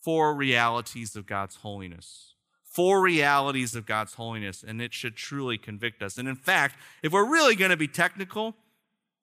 [0.01, 2.33] four realities of God's holiness.
[2.65, 6.17] Four realities of God's holiness, and it should truly convict us.
[6.17, 8.55] And in fact, if we're really going to be technical,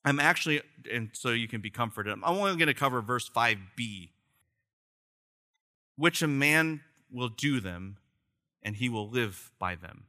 [0.05, 4.11] I'm actually, and so you can be comforted, I'm only going to cover verse 5b
[6.00, 6.80] which a man
[7.12, 7.98] will do them,
[8.62, 10.04] and he will live by them.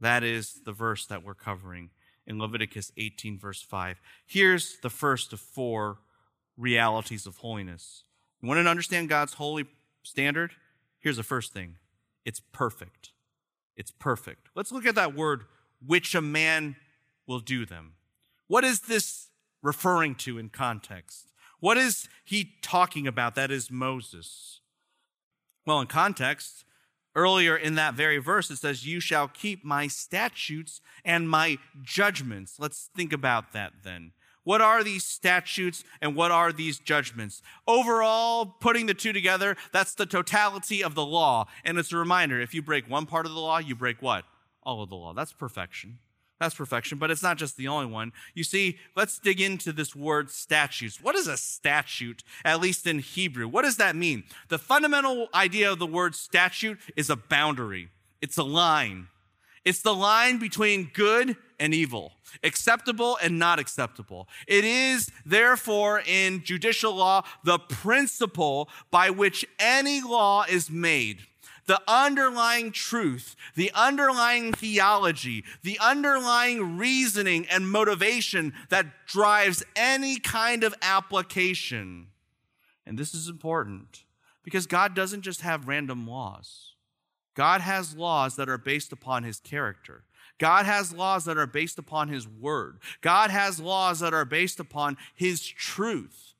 [0.00, 1.90] That is the verse that we're covering
[2.26, 4.00] in Leviticus 18, verse 5.
[4.26, 5.98] Here's the first of four
[6.56, 8.02] realities of holiness.
[8.42, 9.66] You want to understand God's holy
[10.02, 10.54] standard?
[10.98, 11.76] Here's the first thing
[12.24, 13.12] it's perfect.
[13.76, 14.48] It's perfect.
[14.56, 15.44] Let's look at that word,
[15.86, 16.74] which a man
[17.28, 17.92] will do them.
[18.48, 19.28] What is this
[19.62, 21.30] referring to in context?
[21.60, 23.36] What is he talking about?
[23.36, 24.59] That is Moses.
[25.66, 26.64] Well, in context,
[27.14, 32.56] earlier in that very verse, it says, You shall keep my statutes and my judgments.
[32.58, 34.12] Let's think about that then.
[34.42, 37.42] What are these statutes and what are these judgments?
[37.68, 41.46] Overall, putting the two together, that's the totality of the law.
[41.62, 44.24] And it's a reminder if you break one part of the law, you break what?
[44.62, 45.12] All of the law.
[45.12, 45.98] That's perfection.
[46.40, 48.12] That's perfection, but it's not just the only one.
[48.34, 50.98] You see, let's dig into this word statutes.
[51.00, 53.46] What is a statute, at least in Hebrew?
[53.46, 54.24] What does that mean?
[54.48, 57.90] The fundamental idea of the word statute is a boundary,
[58.22, 59.08] it's a line.
[59.62, 64.26] It's the line between good and evil, acceptable and not acceptable.
[64.46, 71.26] It is, therefore, in judicial law, the principle by which any law is made
[71.66, 80.64] the underlying truth, the underlying theology, the underlying reasoning and motivation that drives any kind
[80.64, 82.08] of application.
[82.86, 84.04] And this is important
[84.42, 86.74] because God doesn't just have random laws.
[87.34, 90.04] God has laws that are based upon his character.
[90.38, 92.78] God has laws that are based upon his word.
[93.02, 96.34] God has laws that are based upon his truth.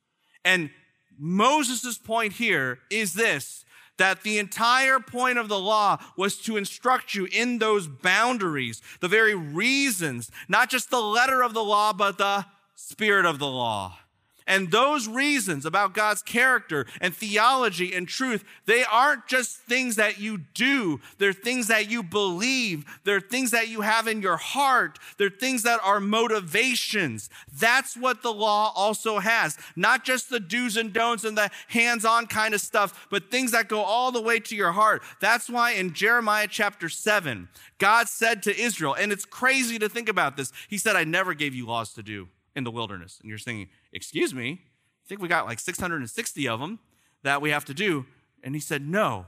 [0.44, 0.70] And
[1.18, 3.64] Moses' point here is this
[4.00, 9.08] that the entire point of the law was to instruct you in those boundaries, the
[9.08, 13.98] very reasons, not just the letter of the law, but the spirit of the law.
[14.46, 20.18] And those reasons about God's character and theology and truth, they aren't just things that
[20.18, 21.00] you do.
[21.18, 22.84] They're things that you believe.
[23.04, 24.98] They're things that you have in your heart.
[25.18, 27.30] They're things that are motivations.
[27.52, 29.56] That's what the law also has.
[29.76, 33.52] Not just the do's and don'ts and the hands on kind of stuff, but things
[33.52, 35.02] that go all the way to your heart.
[35.20, 37.48] That's why in Jeremiah chapter 7,
[37.78, 41.34] God said to Israel, and it's crazy to think about this, He said, I never
[41.34, 43.18] gave you laws to do in the wilderness.
[43.20, 44.62] And you're thinking, Excuse me?
[45.04, 46.78] I think we got like 660 of them
[47.22, 48.06] that we have to do.
[48.42, 49.26] And he said, No,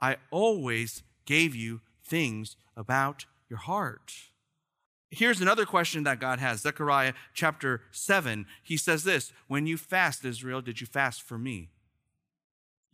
[0.00, 4.12] I always gave you things about your heart.
[5.10, 8.46] Here's another question that God has Zechariah chapter 7.
[8.62, 11.70] He says this When you fast, Israel, did you fast for me?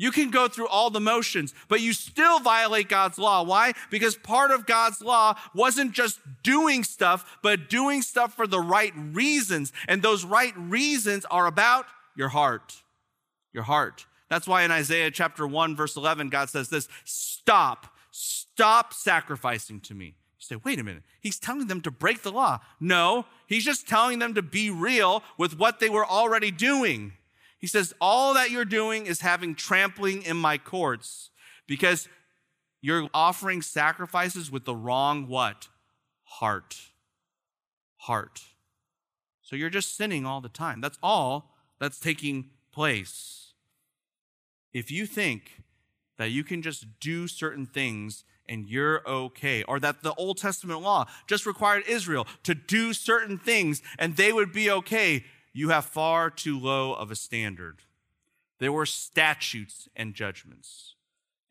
[0.01, 3.43] You can go through all the motions, but you still violate God's law.
[3.43, 3.75] Why?
[3.91, 8.95] Because part of God's law wasn't just doing stuff, but doing stuff for the right
[8.97, 9.75] reasons.
[9.87, 11.85] And those right reasons are about
[12.17, 12.83] your heart.
[13.53, 14.07] Your heart.
[14.31, 19.95] That's why in Isaiah chapter 1, verse 11, God says this Stop, stop sacrificing to
[19.95, 20.07] me.
[20.07, 21.03] You say, wait a minute.
[21.21, 22.61] He's telling them to break the law.
[22.81, 27.13] No, he's just telling them to be real with what they were already doing.
[27.61, 31.31] He says, All that you're doing is having trampling in my courts
[31.67, 32.09] because
[32.81, 35.69] you're offering sacrifices with the wrong what?
[36.25, 36.77] Heart.
[37.99, 38.41] Heart.
[39.43, 40.81] So you're just sinning all the time.
[40.81, 43.53] That's all that's taking place.
[44.73, 45.63] If you think
[46.17, 50.81] that you can just do certain things and you're okay, or that the Old Testament
[50.81, 55.85] law just required Israel to do certain things and they would be okay, you have
[55.85, 57.83] far too low of a standard.
[58.59, 60.95] There were statutes and judgments.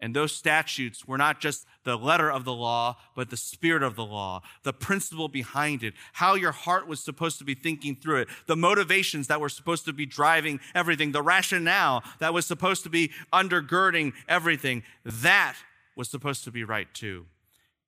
[0.01, 3.97] And those statutes were not just the letter of the law, but the spirit of
[3.97, 8.21] the law, the principle behind it, how your heart was supposed to be thinking through
[8.21, 12.83] it, the motivations that were supposed to be driving everything, the rationale that was supposed
[12.83, 14.83] to be undergirding everything.
[15.03, 15.55] That
[15.97, 17.25] was supposed to be right too.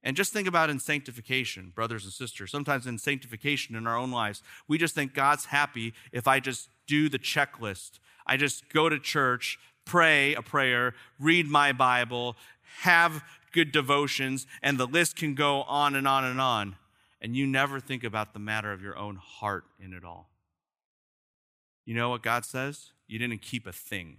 [0.04, 2.52] And just think about in sanctification, brothers and sisters.
[2.52, 6.70] Sometimes in sanctification in our own lives, we just think God's happy if I just
[6.88, 8.00] do the checklist.
[8.26, 12.36] I just go to church, pray a prayer, read my Bible,
[12.80, 16.78] have good devotions, and the list can go on and on and on.
[17.22, 20.30] And you never think about the matter of your own heart in it all.
[21.86, 22.94] You know what God says?
[23.08, 24.18] You didn't keep a thing.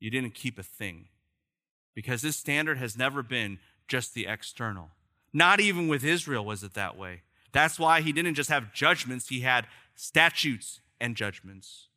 [0.00, 1.06] You didn't keep a thing.
[1.94, 3.58] Because this standard has never been
[3.90, 4.90] just the external.
[5.32, 7.22] Not even with Israel was it that way.
[7.52, 11.88] That's why he didn't just have judgments, he had statutes and judgments.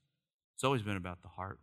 [0.55, 1.59] It's always been about the heart,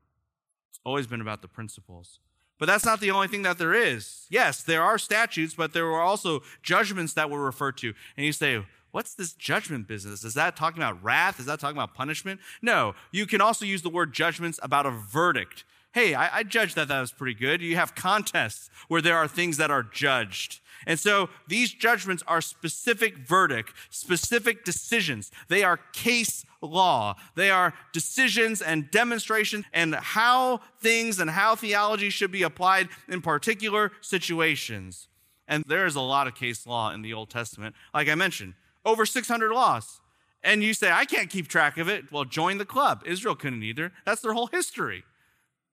[0.71, 2.21] it's always been about the principles.
[2.59, 4.27] But that's not the only thing that there is.
[4.29, 7.95] Yes, there are statutes, but there were also judgments that were referred to.
[8.19, 10.25] And you say, What's this judgment business?
[10.25, 11.38] Is that talking about wrath?
[11.38, 12.40] Is that talking about punishment?
[12.61, 12.95] No.
[13.12, 16.88] You can also use the word judgments about a verdict hey, I, I judged that
[16.88, 17.61] that was pretty good.
[17.61, 20.61] You have contests where there are things that are judged.
[20.87, 25.31] And so these judgments are specific verdict, specific decisions.
[25.48, 27.16] They are case law.
[27.35, 33.20] They are decisions and demonstrations and how things and how theology should be applied in
[33.20, 35.09] particular situations.
[35.47, 37.74] And there is a lot of case law in the Old Testament.
[37.93, 40.01] Like I mentioned, over 600 laws.
[40.43, 42.11] And you say, I can't keep track of it.
[42.11, 43.03] Well, join the club.
[43.05, 43.93] Israel couldn't either.
[44.07, 45.05] That's their whole history.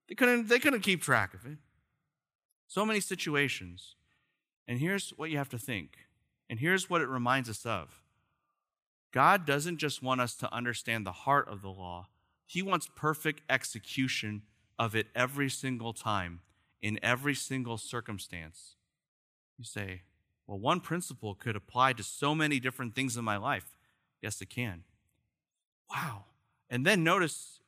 [0.07, 1.57] They couldn't, they couldn't keep track of it.
[2.67, 3.95] So many situations.
[4.67, 5.97] And here's what you have to think.
[6.49, 8.01] And here's what it reminds us of
[9.11, 12.07] God doesn't just want us to understand the heart of the law,
[12.45, 14.43] He wants perfect execution
[14.79, 16.41] of it every single time,
[16.81, 18.75] in every single circumstance.
[19.57, 20.01] You say,
[20.45, 23.77] well, one principle could apply to so many different things in my life.
[24.21, 24.83] Yes, it can.
[25.89, 26.25] Wow.
[26.69, 27.59] And then notice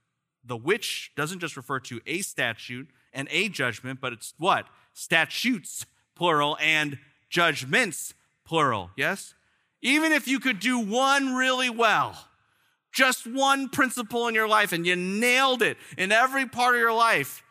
[0.43, 4.67] the which doesn't just refer to a statute and a judgment, but it's what?
[4.93, 5.85] Statutes,
[6.15, 6.97] plural, and
[7.29, 8.13] judgments,
[8.45, 8.91] plural.
[8.95, 9.33] Yes?
[9.81, 12.27] Even if you could do one really well,
[12.91, 16.93] just one principle in your life, and you nailed it in every part of your
[16.93, 17.43] life,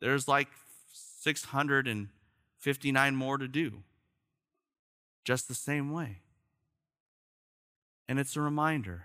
[0.00, 0.48] there's like
[0.92, 3.82] 659 more to do.
[5.24, 6.18] Just the same way.
[8.08, 9.04] And it's a reminder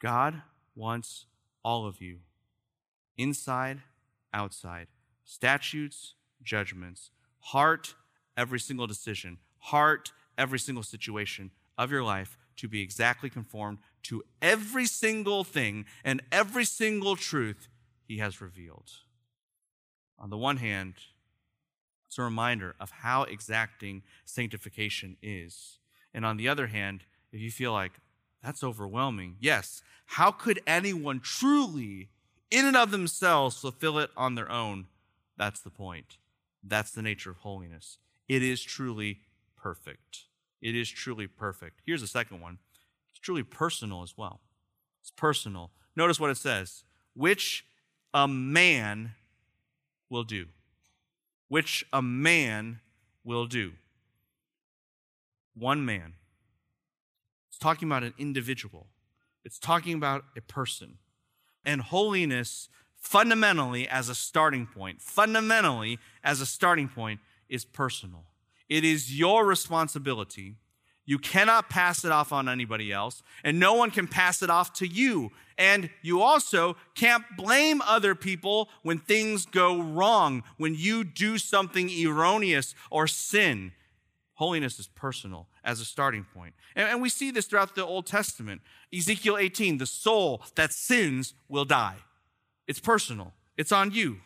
[0.00, 0.42] God
[0.74, 1.26] wants
[1.64, 2.18] all of you,
[3.16, 3.80] inside,
[4.32, 4.88] outside,
[5.24, 7.10] statutes, judgments,
[7.40, 7.94] heart,
[8.36, 14.22] every single decision, heart, every single situation of your life to be exactly conformed to
[14.40, 17.68] every single thing and every single truth
[18.04, 18.90] he has revealed.
[20.18, 20.94] On the one hand,
[22.06, 25.78] it's a reminder of how exacting sanctification is.
[26.12, 27.92] And on the other hand, if you feel like
[28.42, 32.08] that's overwhelming, yes, how could anyone truly,
[32.50, 34.86] in and of themselves, fulfill it on their own?
[35.36, 36.18] That's the point.
[36.62, 37.98] That's the nature of holiness.
[38.28, 39.20] It is truly
[39.56, 40.24] perfect.
[40.60, 41.80] It is truly perfect.
[41.84, 42.58] Here's the second one
[43.10, 44.40] it's truly personal as well.
[45.00, 45.70] It's personal.
[45.96, 46.84] Notice what it says
[47.14, 47.66] which
[48.14, 49.12] a man
[50.08, 50.46] will do
[51.52, 52.80] which a man
[53.24, 53.72] will do.
[55.54, 56.14] One man.
[57.62, 58.88] Talking about an individual,
[59.44, 60.98] it's talking about a person.
[61.64, 68.24] And holiness, fundamentally, as a starting point, fundamentally, as a starting point, is personal.
[68.68, 70.56] It is your responsibility
[71.04, 74.72] you cannot pass it off on anybody else, and no one can pass it off
[74.74, 75.30] to you.
[75.58, 81.90] And you also can't blame other people when things go wrong, when you do something
[81.90, 83.72] erroneous or sin.
[84.34, 86.54] Holiness is personal as a starting point.
[86.74, 88.62] And, and we see this throughout the Old Testament.
[88.96, 91.96] Ezekiel 18, the soul that sins will die.
[92.66, 94.18] It's personal, it's on you.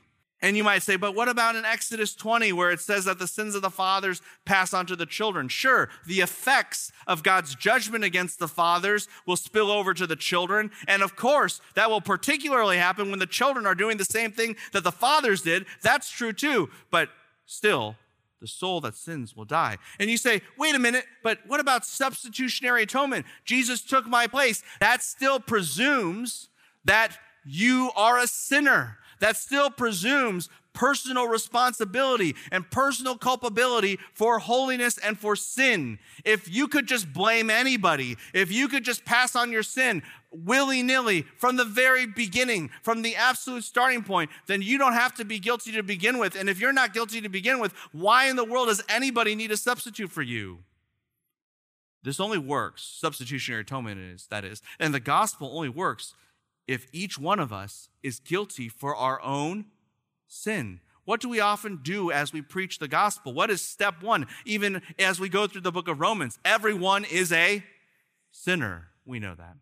[0.42, 3.26] And you might say, but what about in Exodus 20, where it says that the
[3.26, 5.48] sins of the fathers pass on to the children?
[5.48, 10.70] Sure, the effects of God's judgment against the fathers will spill over to the children.
[10.86, 14.56] And of course, that will particularly happen when the children are doing the same thing
[14.72, 15.64] that the fathers did.
[15.80, 16.68] That's true too.
[16.90, 17.08] But
[17.46, 17.96] still,
[18.40, 19.78] the soul that sins will die.
[19.98, 23.26] And you say, wait a minute, but what about substitutionary atonement?
[23.44, 24.62] Jesus took my place.
[24.80, 26.48] That still presumes
[26.84, 34.98] that you are a sinner that still presumes personal responsibility and personal culpability for holiness
[34.98, 35.98] and for sin.
[36.24, 40.02] If you could just blame anybody, if you could just pass on your sin
[40.44, 45.14] willy nilly from the very beginning, from the absolute starting point, then you don't have
[45.14, 46.36] to be guilty to begin with.
[46.36, 49.50] And if you're not guilty to begin with, why in the world does anybody need
[49.50, 50.58] a substitute for you?
[52.02, 56.14] This only works, substitutionary atonement is, that is, and the gospel only works
[56.68, 59.66] if each one of us is guilty for our own
[60.28, 60.80] sin.
[61.04, 63.32] What do we often do as we preach the gospel?
[63.32, 64.26] What is step one?
[64.44, 67.64] Even as we go through the book of Romans, everyone is a
[68.30, 68.88] sinner.
[69.04, 69.56] We know that.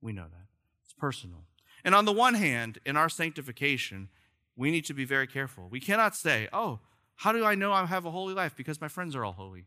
[0.00, 0.46] We know that.
[0.84, 1.44] It's personal.
[1.84, 4.08] And on the one hand, in our sanctification,
[4.56, 5.68] we need to be very careful.
[5.70, 6.80] We cannot say, oh,
[7.16, 8.54] how do I know I have a holy life?
[8.56, 9.66] Because my friends are all holy.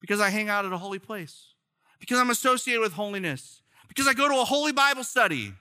[0.00, 1.54] Because I hang out at a holy place.
[2.00, 3.62] Because I'm associated with holiness.
[3.88, 5.54] Because I go to a holy Bible study.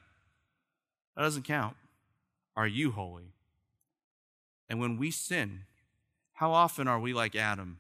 [1.16, 1.76] That doesn't count.
[2.56, 3.34] Are you holy?
[4.70, 5.62] And when we sin,
[6.34, 7.78] how often are we like Adam?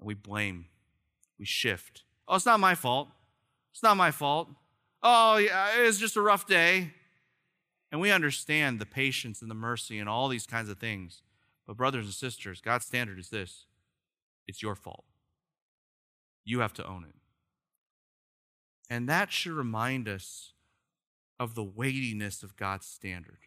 [0.00, 0.66] We blame,
[1.38, 2.04] we shift.
[2.28, 3.08] Oh, it's not my fault.
[3.72, 4.50] It's not my fault.
[5.06, 6.94] Oh, yeah, it was just a rough day.
[7.92, 11.22] And we understand the patience and the mercy and all these kinds of things.
[11.66, 13.66] But, brothers and sisters, God's standard is this
[14.48, 15.04] it's your fault.
[16.44, 17.14] You have to own it.
[18.90, 20.52] And that should remind us
[21.38, 23.38] of the weightiness of God's standard.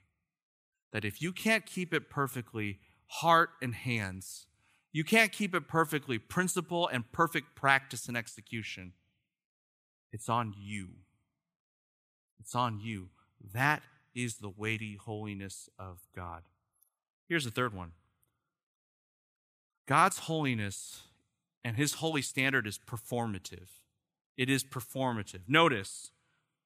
[0.92, 4.48] That if you can't keep it perfectly, heart and hands,
[4.92, 8.94] you can't keep it perfectly, principle and perfect practice and execution,
[10.12, 10.90] it's on you.
[12.40, 13.10] It's on you.
[13.54, 13.84] That
[14.16, 16.44] is the weighty holiness of God.
[17.28, 17.92] Here's the third one
[19.86, 21.04] God's holiness
[21.64, 23.68] and his holy standard is performative.
[24.38, 25.42] It is performative.
[25.48, 26.12] Notice,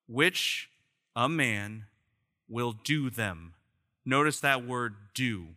[0.08, 0.70] which
[1.16, 1.86] a man
[2.48, 3.54] will do them.
[4.06, 5.48] Notice that word do.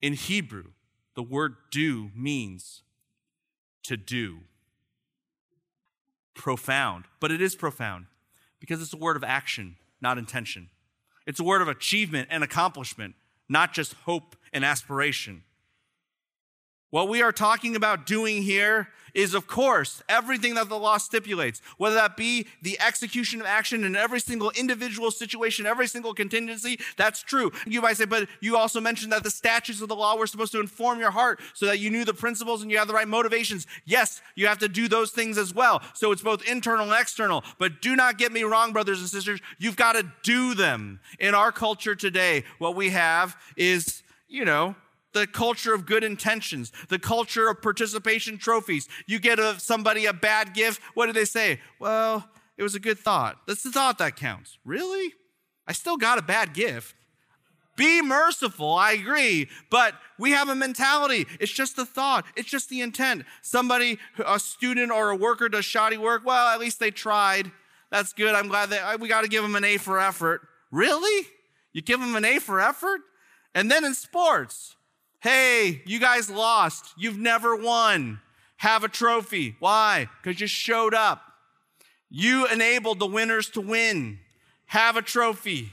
[0.00, 0.72] In Hebrew,
[1.14, 2.82] the word do means
[3.84, 4.40] to do.
[6.34, 8.06] profound, but it is profound
[8.60, 10.68] because it's a word of action, not intention.
[11.26, 13.14] It's a word of achievement and accomplishment,
[13.48, 15.42] not just hope and aspiration.
[16.90, 21.60] What we are talking about doing here is, of course, everything that the law stipulates,
[21.78, 26.78] whether that be the execution of action in every single individual situation, every single contingency,
[26.96, 27.50] that's true.
[27.66, 30.52] You might say, but you also mentioned that the statutes of the law were supposed
[30.52, 33.08] to inform your heart so that you knew the principles and you have the right
[33.08, 33.66] motivations.
[33.84, 35.82] Yes, you have to do those things as well.
[35.94, 37.44] So it's both internal and external.
[37.58, 41.00] But do not get me wrong, brothers and sisters, you've got to do them.
[41.18, 44.74] In our culture today, what we have is, you know,
[45.12, 48.88] the culture of good intentions, the culture of participation trophies.
[49.06, 51.60] You get a, somebody a bad gift, what do they say?
[51.78, 53.38] Well, it was a good thought.
[53.46, 54.58] That's the thought that counts.
[54.64, 55.14] Really?
[55.66, 56.94] I still got a bad gift.
[57.76, 61.26] Be merciful, I agree, but we have a mentality.
[61.38, 63.24] It's just the thought, it's just the intent.
[63.40, 67.50] Somebody, a student or a worker does shoddy work, well, at least they tried.
[67.90, 68.34] That's good.
[68.34, 70.42] I'm glad that we got to give them an A for effort.
[70.70, 71.26] Really?
[71.72, 73.00] You give them an A for effort?
[73.54, 74.76] And then in sports,
[75.20, 76.94] Hey, you guys lost.
[76.96, 78.20] You've never won.
[78.56, 79.56] Have a trophy.
[79.58, 80.08] Why?
[80.22, 81.22] Because you showed up.
[82.08, 84.18] You enabled the winners to win.
[84.66, 85.72] Have a trophy.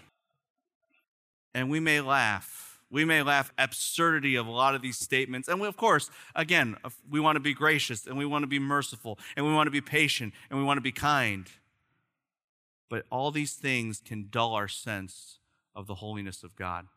[1.54, 2.80] And we may laugh.
[2.90, 5.48] We may laugh absurdity of a lot of these statements.
[5.48, 8.48] And we, of course, again, uh, we want to be gracious and we want to
[8.48, 11.48] be merciful and we want to be patient and we want to be kind.
[12.90, 15.40] But all these things can dull our sense
[15.76, 16.88] of the holiness of God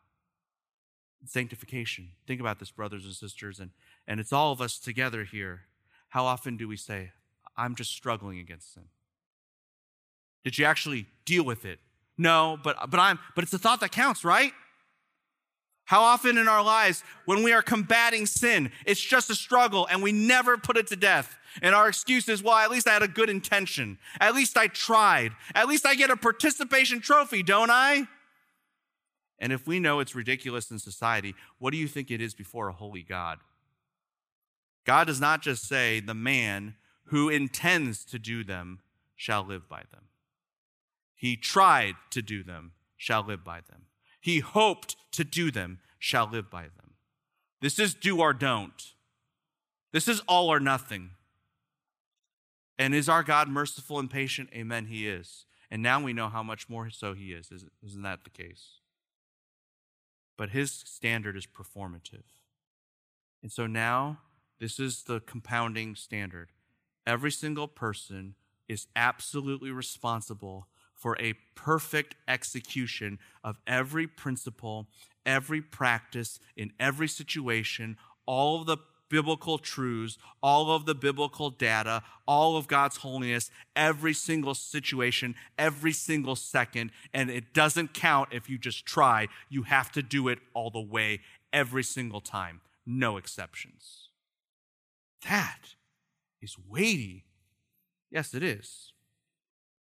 [1.25, 2.09] sanctification.
[2.27, 3.71] Think about this, brothers and sisters, and,
[4.07, 5.61] and it's all of us together here.
[6.09, 7.11] How often do we say,
[7.55, 8.83] I'm just struggling against sin?
[10.43, 11.79] Did you actually deal with it?
[12.17, 14.51] No, but, but I'm but it's the thought that counts, right?
[15.85, 20.01] How often in our lives, when we are combating sin, it's just a struggle and
[20.01, 21.37] we never put it to death.
[21.61, 23.97] And our excuse is, well, at least I had a good intention.
[24.19, 25.33] At least I tried.
[25.53, 28.07] At least I get a participation trophy, don't I?
[29.41, 32.67] And if we know it's ridiculous in society, what do you think it is before
[32.67, 33.39] a holy God?
[34.85, 36.75] God does not just say, the man
[37.05, 38.81] who intends to do them
[39.15, 40.03] shall live by them.
[41.15, 43.87] He tried to do them, shall live by them.
[44.19, 46.93] He hoped to do them, shall live by them.
[47.61, 48.93] This is do or don't.
[49.91, 51.11] This is all or nothing.
[52.77, 54.49] And is our God merciful and patient?
[54.53, 55.45] Amen, He is.
[55.71, 57.51] And now we know how much more so He is.
[57.83, 58.80] Isn't that the case?
[60.41, 62.23] But his standard is performative.
[63.43, 64.21] And so now,
[64.59, 66.49] this is the compounding standard.
[67.05, 68.33] Every single person
[68.67, 70.65] is absolutely responsible
[70.95, 74.87] for a perfect execution of every principle,
[75.27, 78.77] every practice, in every situation, all of the
[79.11, 85.91] biblical truths, all of the biblical data, all of God's holiness, every single situation, every
[85.91, 86.91] single second.
[87.13, 89.27] And it doesn't count if you just try.
[89.49, 91.19] You have to do it all the way,
[91.51, 94.07] every single time, no exceptions.
[95.27, 95.75] That
[96.41, 97.25] is weighty.
[98.09, 98.93] Yes, it is.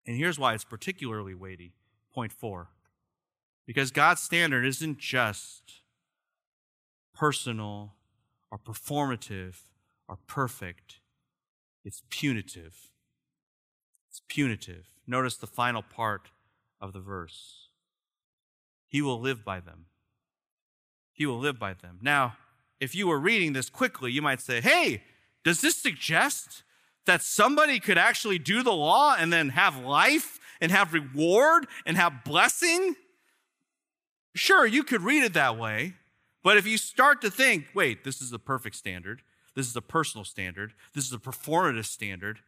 [0.06, 1.74] And here's why it's particularly weighty.
[2.14, 2.68] Point four.
[3.66, 5.82] Because God's standard isn't just
[7.16, 7.94] personal
[8.54, 9.64] are performative,
[10.08, 11.00] are perfect.
[11.84, 12.92] It's punitive.
[14.08, 14.86] It's punitive.
[15.08, 16.30] Notice the final part
[16.80, 17.70] of the verse.
[18.88, 19.86] He will live by them.
[21.14, 21.98] He will live by them.
[22.00, 22.38] Now,
[22.80, 25.02] if you were reading this quickly, you might say, hey,
[25.44, 26.62] does this suggest
[27.08, 31.98] that somebody could actually do the law and then have life and have reward and
[31.98, 32.94] have blessing?
[34.36, 35.96] Sure, you could read it that way.
[36.44, 39.22] But if you start to think, wait, this is the perfect standard,
[39.56, 42.40] this is a personal standard, this is a performative standard,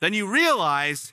[0.00, 1.12] then you realize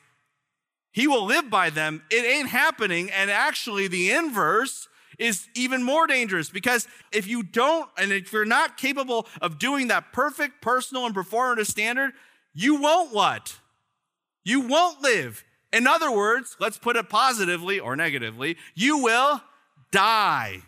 [0.91, 2.03] he will live by them.
[2.09, 3.09] It ain't happening.
[3.11, 4.87] And actually, the inverse
[5.19, 9.87] is even more dangerous because if you don't, and if you're not capable of doing
[9.87, 12.13] that perfect personal and performative standard,
[12.53, 13.59] you won't what?
[14.43, 15.43] You won't live.
[15.73, 19.41] In other words, let's put it positively or negatively, you will
[19.91, 20.61] die.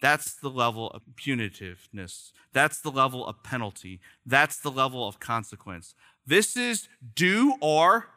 [0.00, 2.32] That's the level of punitiveness.
[2.52, 4.00] That's the level of penalty.
[4.24, 5.94] That's the level of consequence.
[6.26, 8.08] This is do or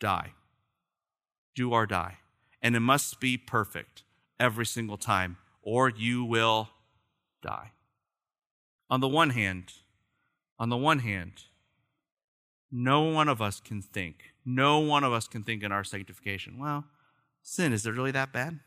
[0.00, 0.32] die.
[1.54, 2.18] Do or die.
[2.62, 4.04] And it must be perfect
[4.40, 6.70] every single time, or you will
[7.42, 7.72] die.
[8.90, 9.72] On the one hand,
[10.58, 11.44] on the one hand,
[12.70, 16.58] no one of us can think, no one of us can think in our sanctification,
[16.58, 16.84] well,
[17.42, 18.60] sin, is it really that bad?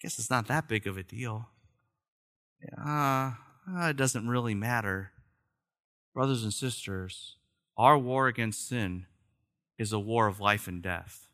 [0.00, 1.48] Guess it's not that big of a deal.
[2.76, 3.32] Uh,
[3.82, 5.12] it doesn't really matter.
[6.14, 7.36] Brothers and sisters,
[7.76, 9.06] Our war against sin
[9.78, 11.28] is a war of life and death.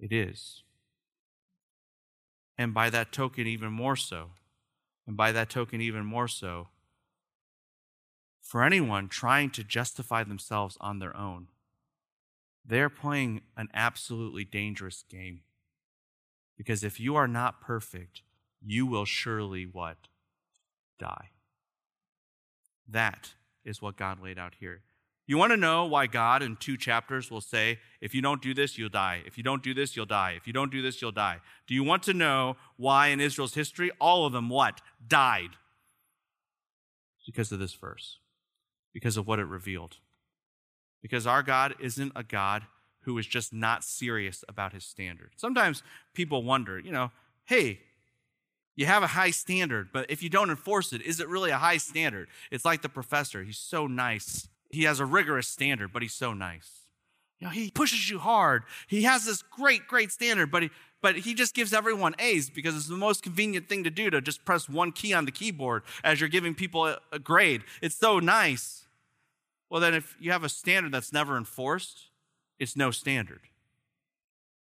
[0.00, 0.64] It is.
[2.58, 4.30] And by that token, even more so.
[5.06, 6.68] And by that token, even more so,
[8.40, 11.46] for anyone trying to justify themselves on their own,
[12.64, 15.42] they're playing an absolutely dangerous game.
[16.56, 18.22] Because if you are not perfect,
[18.64, 19.96] you will surely what?
[20.98, 21.30] Die.
[22.88, 23.34] That
[23.64, 24.82] is what God laid out here.
[25.26, 28.54] You want to know why God in two chapters will say, if you don't do
[28.54, 29.22] this, you'll die.
[29.24, 30.34] If you don't do this, you'll die.
[30.36, 31.38] If you don't do this, you'll die.
[31.66, 34.80] Do you want to know why in Israel's history all of them what?
[35.06, 35.50] Died.
[37.24, 38.18] Because of this verse.
[38.92, 39.98] Because of what it revealed.
[41.00, 42.66] Because our God isn't a God
[43.02, 45.30] who is just not serious about his standard.
[45.36, 45.82] Sometimes
[46.14, 47.10] people wonder, you know,
[47.44, 47.80] hey,
[48.74, 51.58] you have a high standard, but if you don't enforce it, is it really a
[51.58, 52.28] high standard?
[52.50, 53.42] It's like the professor.
[53.42, 54.48] He's so nice.
[54.70, 56.82] He has a rigorous standard, but he's so nice.
[57.38, 58.62] You know, he pushes you hard.
[58.86, 60.70] He has this great, great standard, but he,
[61.02, 64.20] but he just gives everyone A's because it's the most convenient thing to do to
[64.20, 67.62] just press one key on the keyboard as you're giving people a, a grade.
[67.82, 68.86] It's so nice.
[69.68, 72.10] Well, then, if you have a standard that's never enforced,
[72.62, 73.40] it's no standard.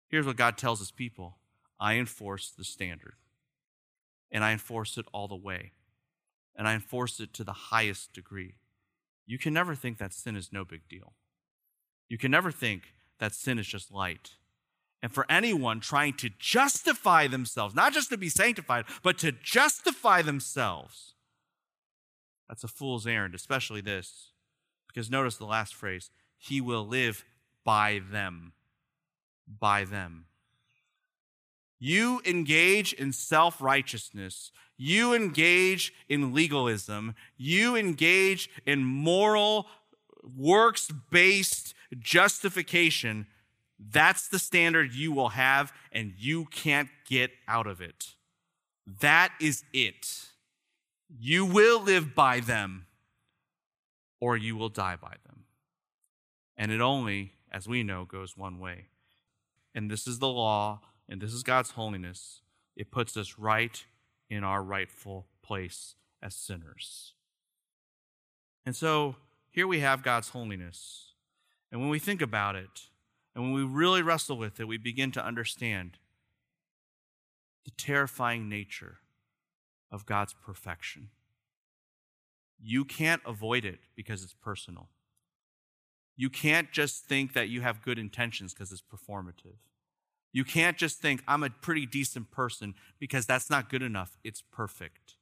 [0.08, 1.38] Here's what God tells his people
[1.80, 3.14] I enforce the standard,
[4.32, 5.72] and I enforce it all the way,
[6.56, 8.56] and I enforce it to the highest degree.
[9.28, 11.14] You can never think that sin is no big deal.
[12.10, 14.32] You can never think that sin is just light.
[15.04, 20.24] And for anyone trying to justify themselves, not just to be sanctified, but to justify
[20.24, 21.14] themselves,
[22.48, 24.32] that's a fool's errand, especially this.
[24.88, 27.24] Because notice the last phrase He will live
[27.66, 28.54] by them.
[29.60, 30.26] By them.
[31.80, 34.52] You engage in self righteousness.
[34.78, 37.16] You engage in legalism.
[37.38, 39.68] You engage in moral,
[40.38, 43.28] works based justification.
[43.78, 48.16] That's the standard you will have, and you can't get out of it.
[49.02, 50.30] That is it.
[51.20, 52.88] You will live by them,
[54.20, 55.44] or you will die by them.
[56.58, 58.88] And it only as we know, goes one way.
[59.74, 62.42] And this is the law, and this is God's holiness.
[62.76, 63.86] It puts us right
[64.30, 67.14] in our rightful place as sinners.
[68.66, 69.16] And so
[69.50, 71.14] here we have God's holiness.
[71.72, 72.90] And when we think about it,
[73.34, 75.98] and when we really wrestle with it, we begin to understand
[77.64, 78.98] the terrifying nature
[79.90, 81.08] of God's perfection.
[82.62, 84.90] You can't avoid it because it's personal.
[86.18, 89.58] You can't just think that you have good intentions because it's performative.
[90.32, 94.18] You can't just think, I'm a pretty decent person because that's not good enough.
[94.24, 95.16] It's perfect.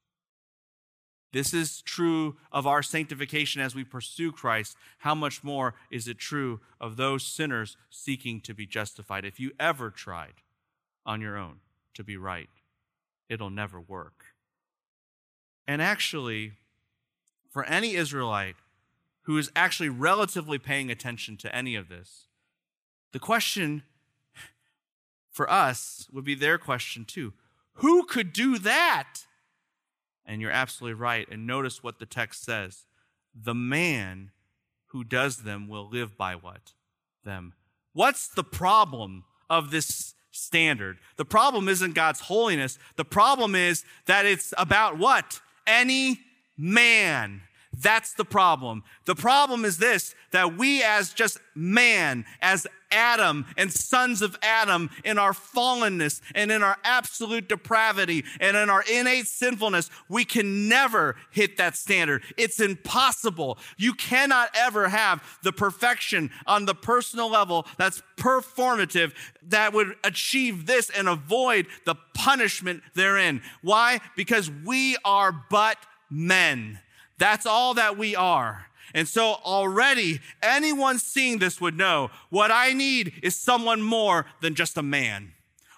[1.31, 4.77] This is true of our sanctification as we pursue Christ.
[4.99, 9.25] How much more is it true of those sinners seeking to be justified?
[9.25, 10.41] If you ever tried
[11.05, 11.57] on your own
[11.95, 12.49] to be right,
[13.29, 14.25] it'll never work.
[15.67, 16.53] And actually,
[17.49, 18.55] for any Israelite
[19.23, 22.27] who is actually relatively paying attention to any of this.
[23.11, 23.83] The question
[25.31, 27.33] for us would be their question too
[27.75, 29.25] Who could do that?
[30.25, 31.27] And you're absolutely right.
[31.29, 32.85] And notice what the text says
[33.35, 34.31] the man
[34.87, 36.73] who does them will live by what?
[37.25, 37.53] Them.
[37.93, 40.97] What's the problem of this standard?
[41.17, 42.77] The problem isn't God's holiness.
[42.95, 45.41] The problem is that it's about what?
[45.65, 46.19] Any
[46.57, 47.41] man.
[47.83, 48.83] That's the problem.
[49.05, 54.89] The problem is this that we, as just man, as Adam and sons of Adam,
[55.03, 60.69] in our fallenness and in our absolute depravity and in our innate sinfulness, we can
[60.69, 62.23] never hit that standard.
[62.37, 63.57] It's impossible.
[63.77, 69.13] You cannot ever have the perfection on the personal level that's performative
[69.49, 73.41] that would achieve this and avoid the punishment therein.
[73.61, 73.99] Why?
[74.15, 75.77] Because we are but
[76.09, 76.79] men.
[77.17, 78.67] That's all that we are.
[78.93, 84.55] And so already anyone seeing this would know what I need is someone more than
[84.55, 85.33] just a man.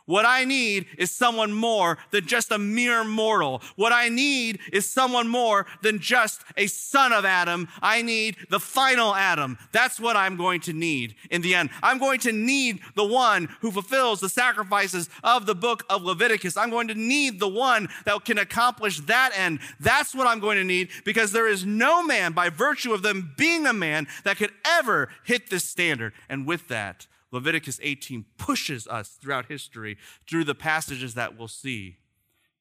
[0.05, 3.61] What I need is someone more than just a mere mortal.
[3.75, 7.67] What I need is someone more than just a son of Adam.
[7.81, 9.57] I need the final Adam.
[9.71, 11.71] That's what I'm going to need in the end.
[11.81, 16.55] I'm going to need the one who fulfills the sacrifices of the book of Leviticus.
[16.55, 19.59] I'm going to need the one that can accomplish that end.
[19.79, 23.33] That's what I'm going to need because there is no man by virtue of them
[23.37, 26.13] being a man that could ever hit this standard.
[26.29, 31.97] And with that, Leviticus 18 pushes us throughout history through the passages that we'll see.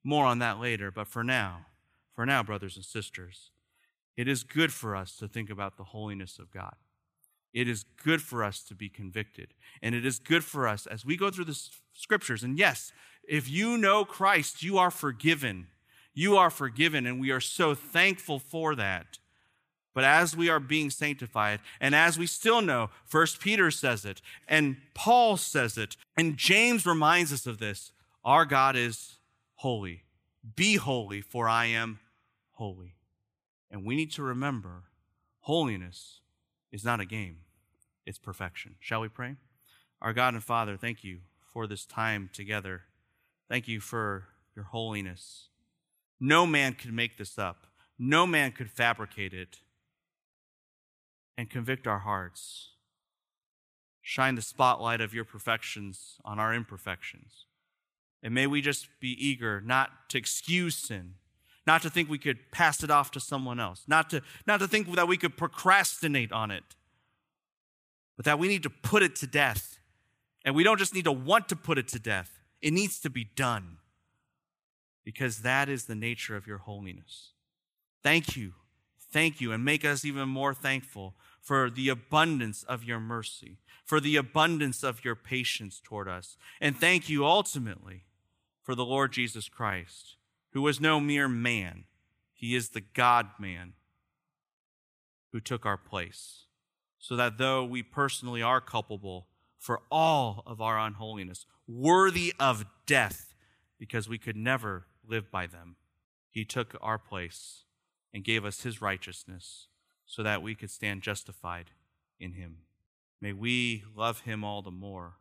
[0.02, 1.66] More on that later, but for now,
[2.12, 3.52] for now, brothers and sisters,
[4.16, 6.74] It is good for us to think about the holiness of God.
[7.52, 9.54] It is good for us to be convicted.
[9.82, 11.60] And it is good for us as we go through the
[11.92, 12.42] scriptures.
[12.42, 12.92] And yes,
[13.26, 15.68] if you know Christ, you are forgiven.
[16.12, 19.18] You are forgiven, and we are so thankful for that.
[19.94, 24.20] But as we are being sanctified, and as we still know, First Peter says it,
[24.48, 27.92] and Paul says it, and James reminds us of this
[28.24, 29.18] our God is
[29.56, 30.02] holy.
[30.56, 32.00] Be holy, for I am
[32.52, 32.96] holy.
[33.70, 34.84] And we need to remember
[35.40, 36.20] holiness
[36.72, 37.38] is not a game,
[38.04, 38.74] it's perfection.
[38.80, 39.36] Shall we pray?
[40.02, 41.20] Our God and Father, thank you
[41.52, 42.82] for this time together.
[43.48, 45.48] Thank you for your holiness.
[46.18, 47.66] No man could make this up,
[47.98, 49.58] no man could fabricate it
[51.36, 52.70] and convict our hearts.
[54.02, 57.46] Shine the spotlight of your perfections on our imperfections.
[58.22, 61.14] And may we just be eager not to excuse sin,
[61.66, 64.68] not to think we could pass it off to someone else, not to, not to
[64.68, 66.64] think that we could procrastinate on it,
[68.16, 69.78] but that we need to put it to death.
[70.44, 73.10] And we don't just need to want to put it to death, it needs to
[73.10, 73.78] be done
[75.04, 77.32] because that is the nature of your holiness.
[78.02, 78.54] Thank you.
[79.14, 79.52] Thank you.
[79.52, 84.82] And make us even more thankful for the abundance of your mercy, for the abundance
[84.82, 86.36] of your patience toward us.
[86.60, 88.02] And thank you ultimately
[88.64, 90.16] for the Lord Jesus Christ
[90.50, 91.84] who was no mere man,
[92.32, 93.74] he is the God man
[95.30, 96.46] who took our place.
[96.98, 99.28] So that though we personally are culpable
[99.60, 103.32] for all of our unholiness, worthy of death,
[103.78, 105.76] because we could never live by them,
[106.30, 107.64] he took our place
[108.14, 109.66] and gave us his righteousness
[110.06, 111.72] so that we could stand justified
[112.20, 112.58] in him.
[113.20, 115.14] May we love him all the more,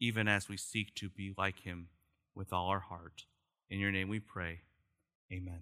[0.00, 1.88] even as we seek to be like him
[2.34, 3.26] with all our heart.
[3.70, 4.62] In your name we pray.
[5.32, 5.60] Amen.